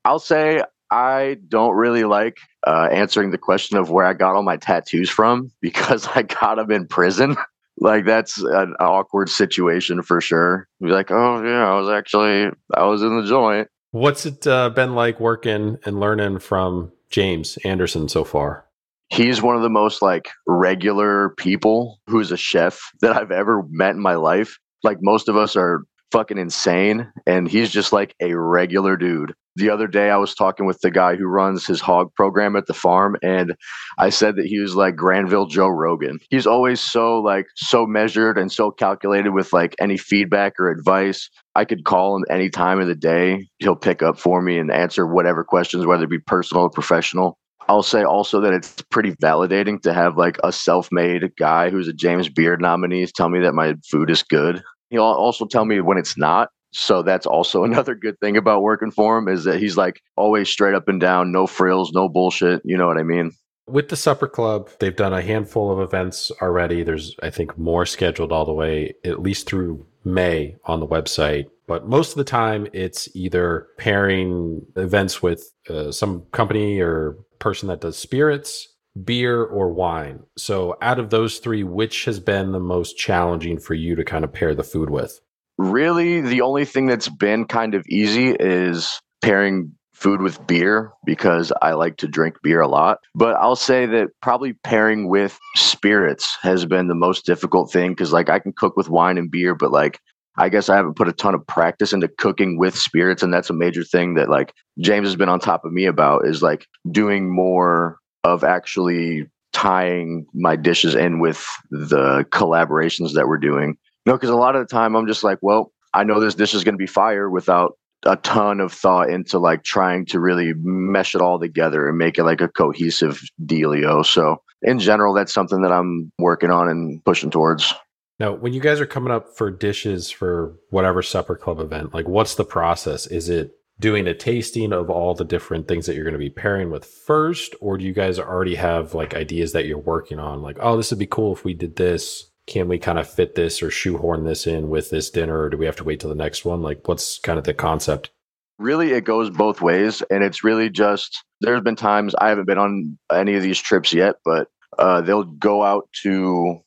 I'll 0.04 0.18
say 0.18 0.62
i 0.90 1.38
don't 1.48 1.74
really 1.74 2.04
like 2.04 2.36
uh, 2.66 2.88
answering 2.92 3.30
the 3.30 3.38
question 3.38 3.78
of 3.78 3.90
where 3.90 4.04
i 4.04 4.12
got 4.12 4.36
all 4.36 4.42
my 4.42 4.58
tattoos 4.58 5.08
from 5.08 5.50
because 5.62 6.06
i 6.14 6.22
got 6.22 6.56
them 6.56 6.70
in 6.70 6.86
prison 6.86 7.36
like 7.78 8.04
that's 8.04 8.38
an 8.38 8.74
awkward 8.80 9.28
situation 9.28 10.02
for 10.02 10.20
sure. 10.20 10.68
Be 10.80 10.88
like, 10.88 11.10
oh 11.10 11.42
yeah, 11.44 11.68
I 11.70 11.78
was 11.78 11.88
actually 11.88 12.50
I 12.74 12.84
was 12.84 13.02
in 13.02 13.20
the 13.20 13.26
joint. 13.26 13.68
What's 13.90 14.24
it 14.24 14.46
uh, 14.46 14.70
been 14.70 14.94
like 14.94 15.20
working 15.20 15.78
and 15.84 16.00
learning 16.00 16.38
from 16.38 16.92
James 17.10 17.58
Anderson 17.64 18.08
so 18.08 18.24
far? 18.24 18.64
He's 19.10 19.42
one 19.42 19.56
of 19.56 19.62
the 19.62 19.68
most 19.68 20.00
like 20.00 20.30
regular 20.46 21.30
people 21.36 22.00
who's 22.06 22.32
a 22.32 22.36
chef 22.36 22.80
that 23.02 23.14
I've 23.14 23.30
ever 23.30 23.62
met 23.68 23.94
in 23.94 24.00
my 24.00 24.14
life. 24.14 24.58
Like 24.82 24.98
most 25.02 25.28
of 25.28 25.36
us 25.36 25.56
are 25.56 25.82
fucking 26.10 26.38
insane 26.38 27.10
and 27.26 27.48
he's 27.48 27.70
just 27.70 27.92
like 27.92 28.14
a 28.20 28.34
regular 28.34 28.96
dude 28.96 29.34
the 29.56 29.70
other 29.70 29.86
day 29.86 30.10
I 30.10 30.16
was 30.16 30.34
talking 30.34 30.66
with 30.66 30.80
the 30.80 30.90
guy 30.90 31.16
who 31.16 31.26
runs 31.26 31.66
his 31.66 31.80
hog 31.80 32.12
program 32.14 32.56
at 32.56 32.66
the 32.66 32.74
farm 32.74 33.16
and 33.22 33.54
I 33.98 34.10
said 34.10 34.36
that 34.36 34.46
he 34.46 34.58
was 34.58 34.74
like 34.74 34.96
Granville 34.96 35.46
Joe 35.46 35.68
Rogan. 35.68 36.18
He's 36.30 36.46
always 36.46 36.80
so 36.80 37.20
like 37.20 37.46
so 37.56 37.86
measured 37.86 38.38
and 38.38 38.50
so 38.50 38.70
calculated 38.70 39.30
with 39.30 39.52
like 39.52 39.74
any 39.78 39.98
feedback 39.98 40.58
or 40.58 40.70
advice. 40.70 41.28
I 41.54 41.64
could 41.64 41.84
call 41.84 42.16
him 42.16 42.24
any 42.30 42.48
time 42.48 42.80
of 42.80 42.86
the 42.86 42.94
day. 42.94 43.46
He'll 43.58 43.76
pick 43.76 44.02
up 44.02 44.18
for 44.18 44.40
me 44.40 44.58
and 44.58 44.70
answer 44.70 45.06
whatever 45.06 45.44
questions 45.44 45.84
whether 45.84 46.04
it 46.04 46.10
be 46.10 46.18
personal 46.18 46.64
or 46.64 46.70
professional. 46.70 47.38
I'll 47.68 47.82
say 47.82 48.02
also 48.02 48.40
that 48.40 48.52
it's 48.52 48.82
pretty 48.90 49.12
validating 49.12 49.80
to 49.82 49.92
have 49.92 50.16
like 50.16 50.38
a 50.42 50.50
self-made 50.50 51.36
guy 51.36 51.70
who's 51.70 51.88
a 51.88 51.92
James 51.92 52.28
Beard 52.28 52.60
nominee 52.60 53.06
tell 53.06 53.28
me 53.28 53.40
that 53.40 53.54
my 53.54 53.74
food 53.88 54.10
is 54.10 54.22
good. 54.22 54.62
He'll 54.90 55.02
also 55.04 55.46
tell 55.46 55.64
me 55.64 55.80
when 55.80 55.96
it's 55.96 56.18
not 56.18 56.48
so 56.72 57.02
that's 57.02 57.26
also 57.26 57.64
another 57.64 57.94
good 57.94 58.18
thing 58.20 58.36
about 58.36 58.62
working 58.62 58.90
for 58.90 59.18
him 59.18 59.28
is 59.28 59.44
that 59.44 59.60
he's 59.60 59.76
like 59.76 60.02
always 60.16 60.48
straight 60.48 60.74
up 60.74 60.88
and 60.88 61.00
down, 61.00 61.32
no 61.32 61.46
frills, 61.46 61.92
no 61.92 62.08
bullshit. 62.08 62.62
You 62.64 62.76
know 62.76 62.86
what 62.86 62.98
I 62.98 63.02
mean? 63.02 63.32
With 63.68 63.90
the 63.90 63.96
Supper 63.96 64.26
Club, 64.26 64.70
they've 64.80 64.96
done 64.96 65.12
a 65.12 65.22
handful 65.22 65.70
of 65.70 65.78
events 65.78 66.32
already. 66.42 66.82
There's, 66.82 67.14
I 67.22 67.30
think, 67.30 67.56
more 67.56 67.86
scheduled 67.86 68.32
all 68.32 68.44
the 68.44 68.52
way, 68.52 68.94
at 69.04 69.22
least 69.22 69.46
through 69.46 69.86
May 70.04 70.56
on 70.64 70.80
the 70.80 70.86
website. 70.86 71.46
But 71.68 71.86
most 71.86 72.10
of 72.10 72.16
the 72.16 72.24
time, 72.24 72.66
it's 72.72 73.08
either 73.14 73.68
pairing 73.78 74.66
events 74.74 75.22
with 75.22 75.52
uh, 75.70 75.92
some 75.92 76.22
company 76.32 76.80
or 76.80 77.16
person 77.38 77.68
that 77.68 77.80
does 77.80 77.96
spirits, 77.96 78.68
beer, 79.04 79.44
or 79.44 79.72
wine. 79.72 80.24
So, 80.36 80.76
out 80.82 80.98
of 80.98 81.10
those 81.10 81.38
three, 81.38 81.62
which 81.62 82.04
has 82.06 82.18
been 82.18 82.50
the 82.50 82.60
most 82.60 82.98
challenging 82.98 83.58
for 83.58 83.74
you 83.74 83.94
to 83.94 84.04
kind 84.04 84.24
of 84.24 84.32
pair 84.32 84.56
the 84.56 84.64
food 84.64 84.90
with? 84.90 85.20
Really 85.58 86.20
the 86.20 86.40
only 86.40 86.64
thing 86.64 86.86
that's 86.86 87.08
been 87.08 87.44
kind 87.44 87.74
of 87.74 87.84
easy 87.88 88.30
is 88.30 89.00
pairing 89.22 89.72
food 90.02 90.20
with 90.20 90.44
beer 90.48 90.90
because 91.06 91.52
I 91.62 91.74
like 91.74 91.96
to 91.98 92.08
drink 92.08 92.36
beer 92.42 92.60
a 92.60 92.68
lot. 92.68 92.98
But 93.14 93.36
I'll 93.36 93.56
say 93.56 93.86
that 93.86 94.08
probably 94.20 94.54
pairing 94.64 95.08
with 95.08 95.38
spirits 95.56 96.36
has 96.42 96.66
been 96.66 96.88
the 96.88 96.94
most 96.94 97.24
difficult 97.24 97.70
thing 97.70 97.92
because, 97.92 98.12
like, 98.12 98.28
I 98.28 98.40
can 98.40 98.52
cook 98.52 98.76
with 98.76 98.88
wine 98.88 99.16
and 99.16 99.30
beer, 99.30 99.54
but 99.54 99.70
like, 99.70 100.00
I 100.36 100.48
guess 100.48 100.68
I 100.68 100.76
haven't 100.76 100.96
put 100.96 101.08
a 101.08 101.12
ton 101.12 101.34
of 101.34 101.46
practice 101.46 101.92
into 101.92 102.08
cooking 102.08 102.58
with 102.58 102.76
spirits. 102.76 103.22
And 103.22 103.32
that's 103.32 103.50
a 103.50 103.54
major 103.54 103.84
thing 103.84 104.14
that, 104.14 104.28
like, 104.28 104.52
James 104.80 105.06
has 105.06 105.16
been 105.16 105.28
on 105.28 105.38
top 105.38 105.64
of 105.64 105.72
me 105.72 105.84
about 105.84 106.26
is 106.26 106.42
like 106.42 106.66
doing 106.90 107.32
more 107.32 107.98
of 108.24 108.42
actually 108.42 109.30
tying 109.52 110.26
my 110.32 110.56
dishes 110.56 110.94
in 110.94 111.20
with 111.20 111.46
the 111.70 112.24
collaborations 112.30 113.12
that 113.12 113.28
we're 113.28 113.38
doing 113.38 113.76
no, 114.06 114.14
because 114.14 114.30
a 114.30 114.36
lot 114.36 114.56
of 114.56 114.66
the 114.66 114.72
time 114.72 114.96
I'm 114.96 115.06
just 115.06 115.24
like, 115.24 115.38
well, 115.42 115.72
I 115.94 116.04
know 116.04 116.20
this 116.20 116.34
dish 116.34 116.54
is 116.54 116.64
going 116.64 116.74
to 116.74 116.78
be 116.78 116.86
fire 116.86 117.28
without 117.30 117.76
a 118.04 118.16
ton 118.16 118.60
of 118.60 118.72
thought 118.72 119.10
into 119.10 119.38
like 119.38 119.62
trying 119.62 120.06
to 120.06 120.18
really 120.18 120.54
mesh 120.56 121.14
it 121.14 121.20
all 121.20 121.38
together 121.38 121.88
and 121.88 121.98
make 121.98 122.18
it 122.18 122.24
like 122.24 122.40
a 122.40 122.48
cohesive 122.48 123.22
dealio. 123.44 124.04
So 124.04 124.42
in 124.62 124.78
general, 124.78 125.14
that's 125.14 125.32
something 125.32 125.62
that 125.62 125.72
I'm 125.72 126.10
working 126.18 126.50
on 126.50 126.68
and 126.68 127.04
pushing 127.04 127.30
towards. 127.30 127.72
Now, 128.18 128.32
when 128.32 128.52
you 128.52 128.60
guys 128.60 128.80
are 128.80 128.86
coming 128.86 129.12
up 129.12 129.36
for 129.36 129.50
dishes 129.50 130.10
for 130.10 130.56
whatever 130.70 131.02
supper 131.02 131.36
club 131.36 131.60
event, 131.60 131.94
like 131.94 132.08
what's 132.08 132.34
the 132.34 132.44
process? 132.44 133.06
Is 133.06 133.28
it 133.28 133.52
doing 133.78 134.06
a 134.06 134.14
tasting 134.14 134.72
of 134.72 134.90
all 134.90 135.14
the 135.14 135.24
different 135.24 135.66
things 135.66 135.86
that 135.86 135.94
you're 135.94 136.04
going 136.04 136.12
to 136.12 136.18
be 136.18 136.30
pairing 136.30 136.70
with 136.70 136.84
first, 136.84 137.54
or 137.60 137.78
do 137.78 137.84
you 137.84 137.92
guys 137.92 138.18
already 138.18 138.54
have 138.54 138.94
like 138.94 139.14
ideas 139.14 139.52
that 139.52 139.66
you're 139.66 139.78
working 139.78 140.18
on? 140.18 140.42
Like, 140.42 140.56
oh, 140.60 140.76
this 140.76 140.90
would 140.90 140.98
be 140.98 141.06
cool 141.06 141.32
if 141.32 141.44
we 141.44 141.54
did 141.54 141.76
this 141.76 142.31
can 142.46 142.68
we 142.68 142.78
kind 142.78 142.98
of 142.98 143.08
fit 143.08 143.34
this 143.34 143.62
or 143.62 143.70
shoehorn 143.70 144.24
this 144.24 144.46
in 144.46 144.68
with 144.68 144.90
this 144.90 145.10
dinner 145.10 145.42
or 145.42 145.50
do 145.50 145.56
we 145.56 145.66
have 145.66 145.76
to 145.76 145.84
wait 145.84 146.00
till 146.00 146.10
the 146.10 146.16
next 146.16 146.44
one? 146.44 146.62
Like 146.62 146.86
what's 146.88 147.18
kind 147.18 147.38
of 147.38 147.44
the 147.44 147.54
concept? 147.54 148.10
Really 148.58 148.92
it 148.92 149.04
goes 149.04 149.30
both 149.30 149.60
ways 149.60 150.02
and 150.10 150.22
it's 150.22 150.44
really 150.44 150.70
just 150.70 151.24
there's 151.42 151.60
been 151.60 151.76
times 151.76 152.14
i 152.20 152.28
haven't 152.28 152.46
been 152.46 152.58
on 152.58 152.98
any 153.12 153.34
of 153.34 153.42
these 153.42 153.58
trips 153.58 153.92
yet 153.92 154.16
but 154.24 154.48
uh, 154.78 155.02
they'll 155.02 155.24
go 155.24 155.62
out 155.62 155.86
to 156.02 156.58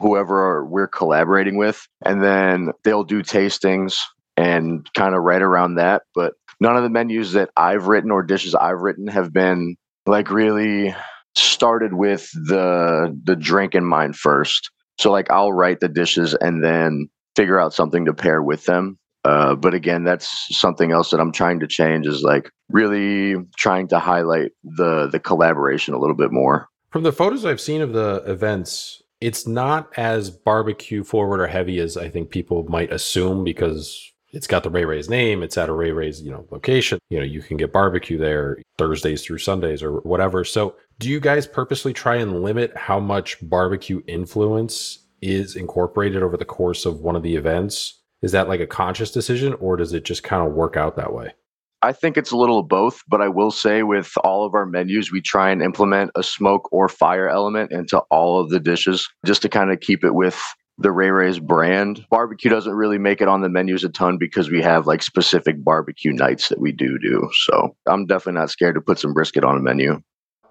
whoever 0.00 0.64
we're 0.66 0.88
collaborating 0.88 1.56
with 1.56 1.86
and 2.04 2.22
then 2.22 2.70
they'll 2.82 3.04
do 3.04 3.22
tastings 3.22 3.96
and 4.36 4.86
kind 4.92 5.14
of 5.14 5.22
right 5.22 5.40
around 5.40 5.76
that 5.76 6.02
but 6.14 6.34
none 6.60 6.76
of 6.76 6.82
the 6.82 6.90
menus 6.90 7.32
that 7.32 7.48
i've 7.56 7.86
written 7.86 8.10
or 8.10 8.22
dishes 8.22 8.54
i've 8.54 8.80
written 8.80 9.06
have 9.06 9.32
been 9.32 9.76
like 10.06 10.30
really 10.30 10.94
started 11.36 11.94
with 11.94 12.30
the 12.32 13.18
the 13.24 13.36
drink 13.36 13.74
in 13.74 13.84
mind 13.84 14.14
first 14.14 14.70
so 14.98 15.10
like 15.10 15.30
i'll 15.30 15.52
write 15.52 15.80
the 15.80 15.88
dishes 15.88 16.34
and 16.34 16.62
then 16.62 17.08
figure 17.36 17.58
out 17.58 17.74
something 17.74 18.04
to 18.04 18.14
pair 18.14 18.42
with 18.42 18.64
them 18.64 18.98
uh, 19.24 19.54
but 19.54 19.72
again, 19.72 20.04
that's 20.04 20.54
something 20.54 20.92
else 20.92 21.10
that 21.10 21.20
I'm 21.20 21.32
trying 21.32 21.60
to 21.60 21.66
change 21.66 22.06
is 22.06 22.22
like 22.22 22.50
really 22.68 23.36
trying 23.56 23.88
to 23.88 23.98
highlight 23.98 24.52
the 24.62 25.08
the 25.10 25.18
collaboration 25.18 25.94
a 25.94 25.98
little 25.98 26.16
bit 26.16 26.30
more. 26.30 26.68
From 26.90 27.02
the 27.04 27.12
photos 27.12 27.44
I've 27.44 27.60
seen 27.60 27.80
of 27.80 27.92
the 27.92 28.22
events, 28.26 29.02
it's 29.20 29.46
not 29.46 29.90
as 29.96 30.30
barbecue 30.30 31.02
forward 31.02 31.40
or 31.40 31.46
heavy 31.46 31.78
as 31.78 31.96
I 31.96 32.10
think 32.10 32.30
people 32.30 32.64
might 32.68 32.92
assume 32.92 33.44
because 33.44 34.12
it's 34.32 34.46
got 34.46 34.62
the 34.62 34.70
Ray 34.70 34.84
Ray's 34.84 35.08
name. 35.08 35.42
It's 35.42 35.56
at 35.56 35.68
a 35.68 35.72
Ray 35.72 35.92
Ray's, 35.92 36.20
you 36.20 36.30
know, 36.30 36.46
location. 36.50 36.98
You 37.08 37.18
know, 37.18 37.24
you 37.24 37.40
can 37.40 37.56
get 37.56 37.72
barbecue 37.72 38.18
there 38.18 38.58
Thursdays 38.76 39.24
through 39.24 39.38
Sundays 39.38 39.82
or 39.82 40.00
whatever. 40.00 40.44
So, 40.44 40.76
do 40.98 41.08
you 41.08 41.20
guys 41.20 41.46
purposely 41.46 41.92
try 41.92 42.16
and 42.16 42.42
limit 42.42 42.76
how 42.76 43.00
much 43.00 43.36
barbecue 43.42 44.02
influence 44.06 45.00
is 45.20 45.56
incorporated 45.56 46.22
over 46.22 46.36
the 46.36 46.44
course 46.44 46.86
of 46.86 47.00
one 47.00 47.16
of 47.16 47.22
the 47.22 47.36
events? 47.36 48.00
Is 48.22 48.32
that 48.32 48.48
like 48.48 48.60
a 48.60 48.66
conscious 48.66 49.10
decision 49.10 49.54
or 49.54 49.76
does 49.76 49.92
it 49.92 50.04
just 50.04 50.22
kind 50.22 50.46
of 50.46 50.54
work 50.54 50.76
out 50.76 50.96
that 50.96 51.12
way? 51.12 51.32
I 51.82 51.92
think 51.92 52.16
it's 52.16 52.30
a 52.30 52.36
little 52.36 52.60
of 52.60 52.68
both, 52.68 53.02
but 53.08 53.20
I 53.20 53.28
will 53.28 53.50
say 53.50 53.82
with 53.82 54.10
all 54.24 54.46
of 54.46 54.54
our 54.54 54.64
menus, 54.64 55.12
we 55.12 55.20
try 55.20 55.50
and 55.50 55.60
implement 55.60 56.12
a 56.14 56.22
smoke 56.22 56.72
or 56.72 56.88
fire 56.88 57.28
element 57.28 57.72
into 57.72 57.98
all 58.10 58.40
of 58.40 58.48
the 58.48 58.60
dishes 58.60 59.06
just 59.26 59.42
to 59.42 59.50
kind 59.50 59.70
of 59.70 59.80
keep 59.80 60.02
it 60.02 60.14
with 60.14 60.40
the 60.78 60.90
Ray 60.90 61.10
Ray's 61.10 61.38
brand. 61.38 62.04
Barbecue 62.08 62.50
doesn't 62.50 62.72
really 62.72 62.96
make 62.96 63.20
it 63.20 63.28
on 63.28 63.42
the 63.42 63.50
menus 63.50 63.84
a 63.84 63.90
ton 63.90 64.16
because 64.16 64.50
we 64.50 64.62
have 64.62 64.86
like 64.86 65.02
specific 65.02 65.62
barbecue 65.62 66.12
nights 66.12 66.48
that 66.48 66.60
we 66.60 66.72
do 66.72 66.98
do. 66.98 67.28
So 67.34 67.76
I'm 67.86 68.06
definitely 68.06 68.40
not 68.40 68.50
scared 68.50 68.76
to 68.76 68.80
put 68.80 68.98
some 68.98 69.12
brisket 69.12 69.44
on 69.44 69.58
a 69.58 69.60
menu. 69.60 70.00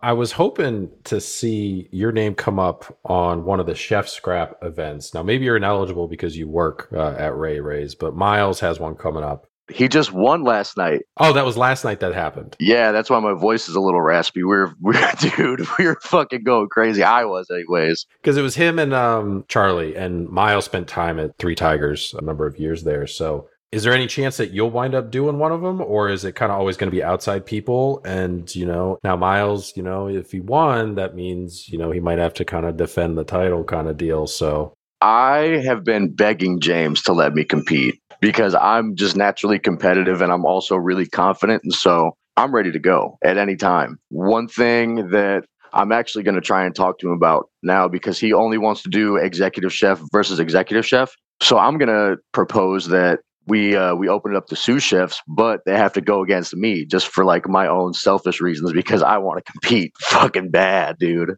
I 0.03 0.11
was 0.11 0.33
hoping 0.33 0.91
to 1.05 1.21
see 1.21 1.87
your 1.93 2.11
name 2.11 2.35
come 2.35 2.59
up 2.59 2.99
on 3.05 3.45
one 3.45 3.61
of 3.61 3.67
the 3.67 3.73
Chef 3.73 4.09
Scrap 4.09 4.57
events. 4.61 5.13
Now, 5.13 5.23
maybe 5.23 5.45
you're 5.45 5.55
ineligible 5.55 6.09
because 6.09 6.35
you 6.35 6.45
work 6.49 6.89
uh, 6.91 7.15
at 7.17 7.37
Ray 7.37 7.61
Ray's, 7.61 7.95
but 7.95 8.13
Miles 8.13 8.59
has 8.59 8.81
one 8.81 8.95
coming 8.95 9.23
up. 9.23 9.47
He 9.71 9.87
just 9.87 10.11
won 10.11 10.43
last 10.43 10.75
night. 10.75 11.03
Oh, 11.15 11.31
that 11.31 11.45
was 11.45 11.55
last 11.55 11.85
night 11.85 12.01
that 12.01 12.13
happened. 12.13 12.57
Yeah, 12.59 12.91
that's 12.91 13.09
why 13.09 13.21
my 13.21 13.31
voice 13.31 13.69
is 13.69 13.75
a 13.75 13.79
little 13.79 14.01
raspy. 14.01 14.43
We're, 14.43 14.73
we're 14.81 14.99
dude, 15.21 15.65
we 15.79 15.85
are 15.85 15.97
fucking 16.01 16.43
going 16.43 16.67
crazy. 16.67 17.01
I 17.01 17.23
was, 17.23 17.49
anyways. 17.49 18.05
Because 18.21 18.35
it 18.35 18.41
was 18.41 18.55
him 18.55 18.79
and 18.79 18.93
um, 18.93 19.45
Charlie, 19.47 19.95
and 19.95 20.27
Miles 20.27 20.65
spent 20.65 20.89
time 20.89 21.17
at 21.17 21.37
Three 21.37 21.55
Tigers 21.55 22.13
a 22.17 22.21
number 22.21 22.45
of 22.45 22.59
years 22.59 22.83
there. 22.83 23.07
So 23.07 23.47
is 23.73 23.81
there 23.81 23.93
any 23.93 24.05
chance 24.05 24.37
that 24.37 24.51
you'll 24.51 24.69
wind 24.69 24.93
up 24.93 25.09
doing 25.09 25.39
one 25.39 25.51
of 25.51 25.61
them 25.61 25.81
or 25.81 26.07
is 26.07 26.23
it 26.23 26.35
kind 26.35 26.51
of 26.51 26.59
always 26.59 26.77
going 26.77 26.89
to 26.91 26.95
be 26.95 27.03
outside 27.03 27.43
people 27.43 27.99
and 28.05 28.55
you 28.55 28.67
know 28.67 28.99
now 29.03 29.15
miles 29.15 29.75
you 29.75 29.81
know 29.81 30.07
if 30.07 30.31
he 30.31 30.39
won 30.39 30.93
that 30.93 31.15
means 31.15 31.67
you 31.69 31.77
know 31.77 31.89
he 31.89 31.99
might 31.99 32.19
have 32.19 32.35
to 32.35 32.45
kind 32.45 32.67
of 32.67 32.77
defend 32.77 33.17
the 33.17 33.23
title 33.23 33.63
kind 33.63 33.87
of 33.87 33.97
deal 33.97 34.27
so 34.27 34.71
i 35.01 35.59
have 35.65 35.83
been 35.83 36.13
begging 36.13 36.59
james 36.59 37.01
to 37.01 37.13
let 37.13 37.33
me 37.33 37.43
compete 37.43 37.99
because 38.21 38.53
i'm 38.55 38.95
just 38.95 39.17
naturally 39.17 39.57
competitive 39.57 40.21
and 40.21 40.31
i'm 40.31 40.45
also 40.45 40.75
really 40.75 41.07
confident 41.07 41.63
and 41.63 41.73
so 41.73 42.11
i'm 42.37 42.53
ready 42.53 42.71
to 42.71 42.79
go 42.79 43.17
at 43.23 43.39
any 43.39 43.55
time 43.55 43.97
one 44.09 44.47
thing 44.47 45.09
that 45.09 45.43
I'm 45.75 45.91
actually 45.91 46.23
going 46.23 46.35
to 46.35 46.41
try 46.41 46.65
and 46.65 46.75
talk 46.75 46.99
to 46.99 47.07
him 47.07 47.13
about 47.13 47.49
now 47.63 47.87
because 47.87 48.19
he 48.19 48.31
only 48.31 48.59
wants 48.59 48.83
to 48.83 48.89
do 48.89 49.15
executive 49.15 49.73
chef 49.73 49.99
versus 50.11 50.39
executive 50.39 50.85
chef. 50.85 51.15
So 51.41 51.57
I'm 51.57 51.79
going 51.79 51.89
to 51.89 52.17
propose 52.31 52.89
that 52.89 53.21
we 53.47 53.75
uh, 53.75 53.95
we 53.95 54.07
opened 54.07 54.35
up 54.35 54.47
to 54.47 54.55
sous 54.55 54.83
chefs, 54.83 55.21
but 55.27 55.61
they 55.65 55.77
have 55.77 55.93
to 55.93 56.01
go 56.01 56.23
against 56.23 56.55
me 56.55 56.85
just 56.85 57.07
for 57.07 57.25
like 57.25 57.47
my 57.47 57.67
own 57.67 57.93
selfish 57.93 58.39
reasons 58.39 58.73
because 58.73 59.03
I 59.03 59.17
want 59.17 59.43
to 59.43 59.51
compete 59.51 59.93
fucking 59.99 60.51
bad, 60.51 60.97
dude. 60.97 61.35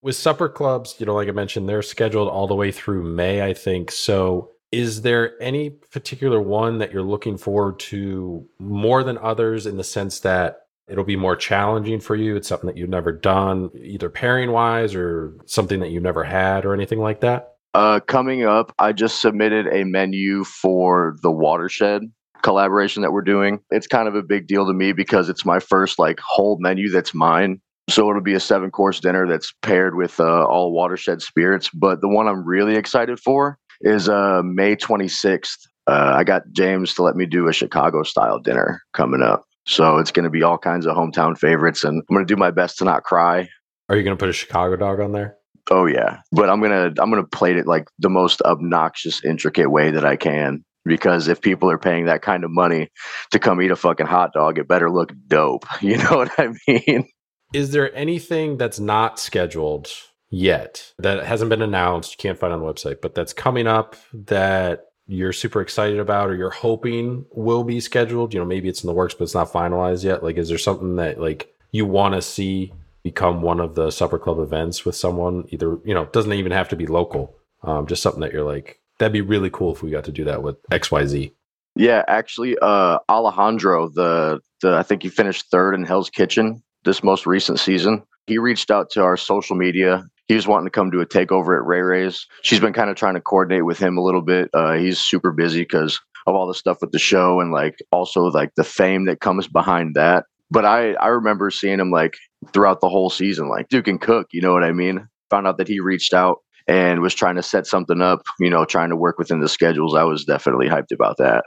With 0.00 0.14
supper 0.14 0.48
clubs, 0.48 0.94
you 0.98 1.06
know, 1.06 1.14
like 1.14 1.28
I 1.28 1.32
mentioned, 1.32 1.68
they're 1.68 1.82
scheduled 1.82 2.28
all 2.28 2.46
the 2.46 2.54
way 2.54 2.70
through 2.70 3.02
May, 3.02 3.42
I 3.42 3.52
think. 3.52 3.90
So 3.90 4.50
is 4.70 5.02
there 5.02 5.40
any 5.42 5.70
particular 5.70 6.40
one 6.40 6.78
that 6.78 6.92
you're 6.92 7.02
looking 7.02 7.36
forward 7.36 7.78
to 7.80 8.46
more 8.58 9.02
than 9.02 9.18
others 9.18 9.66
in 9.66 9.76
the 9.76 9.84
sense 9.84 10.20
that 10.20 10.66
it'll 10.86 11.04
be 11.04 11.16
more 11.16 11.34
challenging 11.34 11.98
for 12.00 12.14
you? 12.14 12.36
It's 12.36 12.46
something 12.46 12.68
that 12.68 12.76
you've 12.76 12.88
never 12.90 13.10
done, 13.10 13.70
either 13.74 14.08
pairing 14.08 14.52
wise 14.52 14.94
or 14.94 15.36
something 15.46 15.80
that 15.80 15.90
you've 15.90 16.02
never 16.02 16.22
had 16.22 16.64
or 16.64 16.74
anything 16.74 17.00
like 17.00 17.20
that? 17.20 17.54
Uh, 17.74 18.00
coming 18.00 18.44
up, 18.44 18.74
I 18.78 18.92
just 18.92 19.20
submitted 19.20 19.66
a 19.66 19.84
menu 19.84 20.44
for 20.44 21.16
the 21.22 21.30
watershed 21.30 22.02
collaboration 22.42 23.02
that 23.02 23.12
we're 23.12 23.22
doing. 23.22 23.60
It's 23.70 23.86
kind 23.86 24.08
of 24.08 24.14
a 24.14 24.22
big 24.22 24.46
deal 24.46 24.66
to 24.66 24.72
me 24.72 24.92
because 24.92 25.28
it's 25.28 25.44
my 25.44 25.58
first 25.58 25.98
like 25.98 26.18
whole 26.20 26.58
menu 26.60 26.90
that's 26.90 27.14
mine. 27.14 27.60
So 27.90 28.08
it'll 28.10 28.22
be 28.22 28.34
a 28.34 28.40
seven 28.40 28.70
course 28.70 29.00
dinner 29.00 29.26
that's 29.26 29.52
paired 29.62 29.96
with 29.96 30.20
uh, 30.20 30.44
all 30.44 30.72
watershed 30.72 31.22
spirits. 31.22 31.70
But 31.70 32.00
the 32.00 32.08
one 32.08 32.28
I'm 32.28 32.44
really 32.44 32.76
excited 32.76 33.18
for 33.18 33.58
is 33.80 34.08
uh, 34.08 34.42
May 34.44 34.76
26th. 34.76 35.58
Uh, 35.86 36.12
I 36.16 36.24
got 36.24 36.42
James 36.52 36.94
to 36.94 37.02
let 37.02 37.16
me 37.16 37.24
do 37.24 37.48
a 37.48 37.52
Chicago 37.52 38.02
style 38.02 38.38
dinner 38.38 38.82
coming 38.92 39.22
up. 39.22 39.44
So 39.66 39.98
it's 39.98 40.10
going 40.10 40.24
to 40.24 40.30
be 40.30 40.42
all 40.42 40.58
kinds 40.58 40.86
of 40.86 40.96
hometown 40.96 41.36
favorites, 41.36 41.84
and 41.84 42.02
I'm 42.08 42.14
going 42.14 42.26
to 42.26 42.34
do 42.34 42.38
my 42.38 42.50
best 42.50 42.78
to 42.78 42.84
not 42.84 43.04
cry. 43.04 43.48
Are 43.88 43.96
you 43.96 44.02
going 44.02 44.16
to 44.16 44.20
put 44.20 44.28
a 44.28 44.34
Chicago 44.34 44.76
dog 44.76 45.00
on 45.00 45.12
there? 45.12 45.37
Oh 45.70 45.86
yeah, 45.86 46.20
but 46.32 46.48
I'm 46.48 46.60
gonna 46.60 46.92
I'm 46.98 47.10
gonna 47.10 47.24
plate 47.24 47.56
it 47.56 47.66
like 47.66 47.88
the 47.98 48.10
most 48.10 48.42
obnoxious, 48.42 49.24
intricate 49.24 49.70
way 49.70 49.90
that 49.90 50.04
I 50.04 50.16
can. 50.16 50.64
Because 50.84 51.28
if 51.28 51.42
people 51.42 51.70
are 51.70 51.76
paying 51.76 52.06
that 52.06 52.22
kind 52.22 52.44
of 52.44 52.50
money 52.50 52.88
to 53.30 53.38
come 53.38 53.60
eat 53.60 53.70
a 53.70 53.76
fucking 53.76 54.06
hot 54.06 54.32
dog, 54.32 54.58
it 54.58 54.68
better 54.68 54.90
look 54.90 55.12
dope. 55.26 55.66
You 55.82 55.98
know 55.98 56.16
what 56.16 56.30
I 56.38 56.54
mean? 56.66 57.06
Is 57.52 57.72
there 57.72 57.94
anything 57.94 58.56
that's 58.56 58.80
not 58.80 59.18
scheduled 59.18 59.90
yet 60.30 60.92
that 60.98 61.24
hasn't 61.24 61.50
been 61.50 61.62
announced? 61.62 62.12
You 62.12 62.16
can't 62.18 62.38
find 62.38 62.52
on 62.52 62.60
the 62.60 62.66
website, 62.66 63.02
but 63.02 63.14
that's 63.14 63.34
coming 63.34 63.66
up 63.66 63.96
that 64.14 64.86
you're 65.06 65.32
super 65.32 65.60
excited 65.60 65.98
about 65.98 66.28
or 66.28 66.36
you're 66.36 66.50
hoping 66.50 67.24
will 67.32 67.64
be 67.64 67.80
scheduled? 67.80 68.32
You 68.32 68.40
know, 68.40 68.46
maybe 68.46 68.68
it's 68.68 68.82
in 68.82 68.86
the 68.86 68.92
works, 68.94 69.14
but 69.14 69.24
it's 69.24 69.34
not 69.34 69.50
finalized 69.50 70.04
yet. 70.04 70.22
Like, 70.22 70.36
is 70.36 70.48
there 70.48 70.58
something 70.58 70.96
that 70.96 71.20
like 71.20 71.52
you 71.72 71.86
want 71.86 72.14
to 72.14 72.22
see 72.22 72.72
become 73.02 73.42
one 73.42 73.60
of 73.60 73.74
the 73.74 73.90
supper 73.90 74.18
club 74.18 74.38
events 74.38 74.84
with 74.84 74.96
someone 74.96 75.44
either 75.48 75.78
you 75.84 75.94
know 75.94 76.06
doesn't 76.06 76.32
even 76.32 76.52
have 76.52 76.68
to 76.68 76.76
be 76.76 76.86
local 76.86 77.36
um, 77.62 77.86
just 77.86 78.02
something 78.02 78.20
that 78.20 78.32
you're 78.32 78.44
like 78.44 78.80
that'd 78.98 79.12
be 79.12 79.20
really 79.20 79.50
cool 79.50 79.72
if 79.72 79.82
we 79.82 79.90
got 79.90 80.04
to 80.04 80.12
do 80.12 80.24
that 80.24 80.42
with 80.42 80.56
xyz 80.70 81.32
yeah 81.76 82.04
actually 82.08 82.56
uh 82.60 82.98
alejandro 83.08 83.88
the 83.88 84.40
the 84.62 84.74
i 84.74 84.82
think 84.82 85.02
he 85.02 85.08
finished 85.08 85.46
third 85.50 85.74
in 85.74 85.84
hell's 85.84 86.10
kitchen 86.10 86.62
this 86.84 87.02
most 87.02 87.26
recent 87.26 87.60
season. 87.60 88.02
He 88.26 88.38
reached 88.38 88.70
out 88.70 88.90
to 88.90 89.02
our 89.02 89.16
social 89.16 89.56
media. 89.56 90.04
He 90.26 90.34
was 90.34 90.46
wanting 90.46 90.66
to 90.66 90.70
come 90.70 90.90
to 90.90 91.00
a 91.00 91.06
takeover 91.06 91.56
at 91.56 91.64
ray 91.64 91.80
ray's. 91.80 92.26
She's 92.42 92.60
been 92.60 92.72
kind 92.72 92.90
of 92.90 92.96
trying 92.96 93.14
to 93.14 93.20
coordinate 93.20 93.64
with 93.64 93.78
him 93.78 93.96
a 93.96 94.02
little 94.02 94.22
bit. 94.22 94.50
Uh, 94.52 94.74
he's 94.74 94.98
super 94.98 95.32
busy 95.32 95.62
because 95.62 95.98
of 96.26 96.34
all 96.34 96.46
the 96.46 96.54
stuff 96.54 96.78
with 96.80 96.92
the 96.92 96.98
show 96.98 97.40
and 97.40 97.52
like 97.52 97.78
also 97.90 98.24
like 98.24 98.54
the 98.54 98.64
fame 98.64 99.06
that 99.06 99.20
comes 99.20 99.48
behind 99.48 99.94
that 99.94 100.26
but 100.50 100.64
I 100.64 100.94
I 100.94 101.08
remember 101.08 101.50
seeing 101.50 101.80
him 101.80 101.90
like 101.90 102.16
throughout 102.52 102.80
the 102.80 102.88
whole 102.88 103.10
season, 103.10 103.48
like 103.48 103.68
Duke 103.68 103.88
and 103.88 104.00
Cook. 104.00 104.28
You 104.32 104.40
know 104.40 104.52
what 104.52 104.64
I 104.64 104.72
mean? 104.72 105.08
Found 105.30 105.46
out 105.46 105.58
that 105.58 105.68
he 105.68 105.80
reached 105.80 106.14
out 106.14 106.38
and 106.66 107.00
was 107.00 107.14
trying 107.14 107.36
to 107.36 107.42
set 107.42 107.66
something 107.66 108.00
up. 108.00 108.26
You 108.38 108.50
know, 108.50 108.64
trying 108.64 108.90
to 108.90 108.96
work 108.96 109.18
within 109.18 109.40
the 109.40 109.48
schedules. 109.48 109.94
I 109.94 110.04
was 110.04 110.24
definitely 110.24 110.68
hyped 110.68 110.92
about 110.92 111.16
that. 111.18 111.44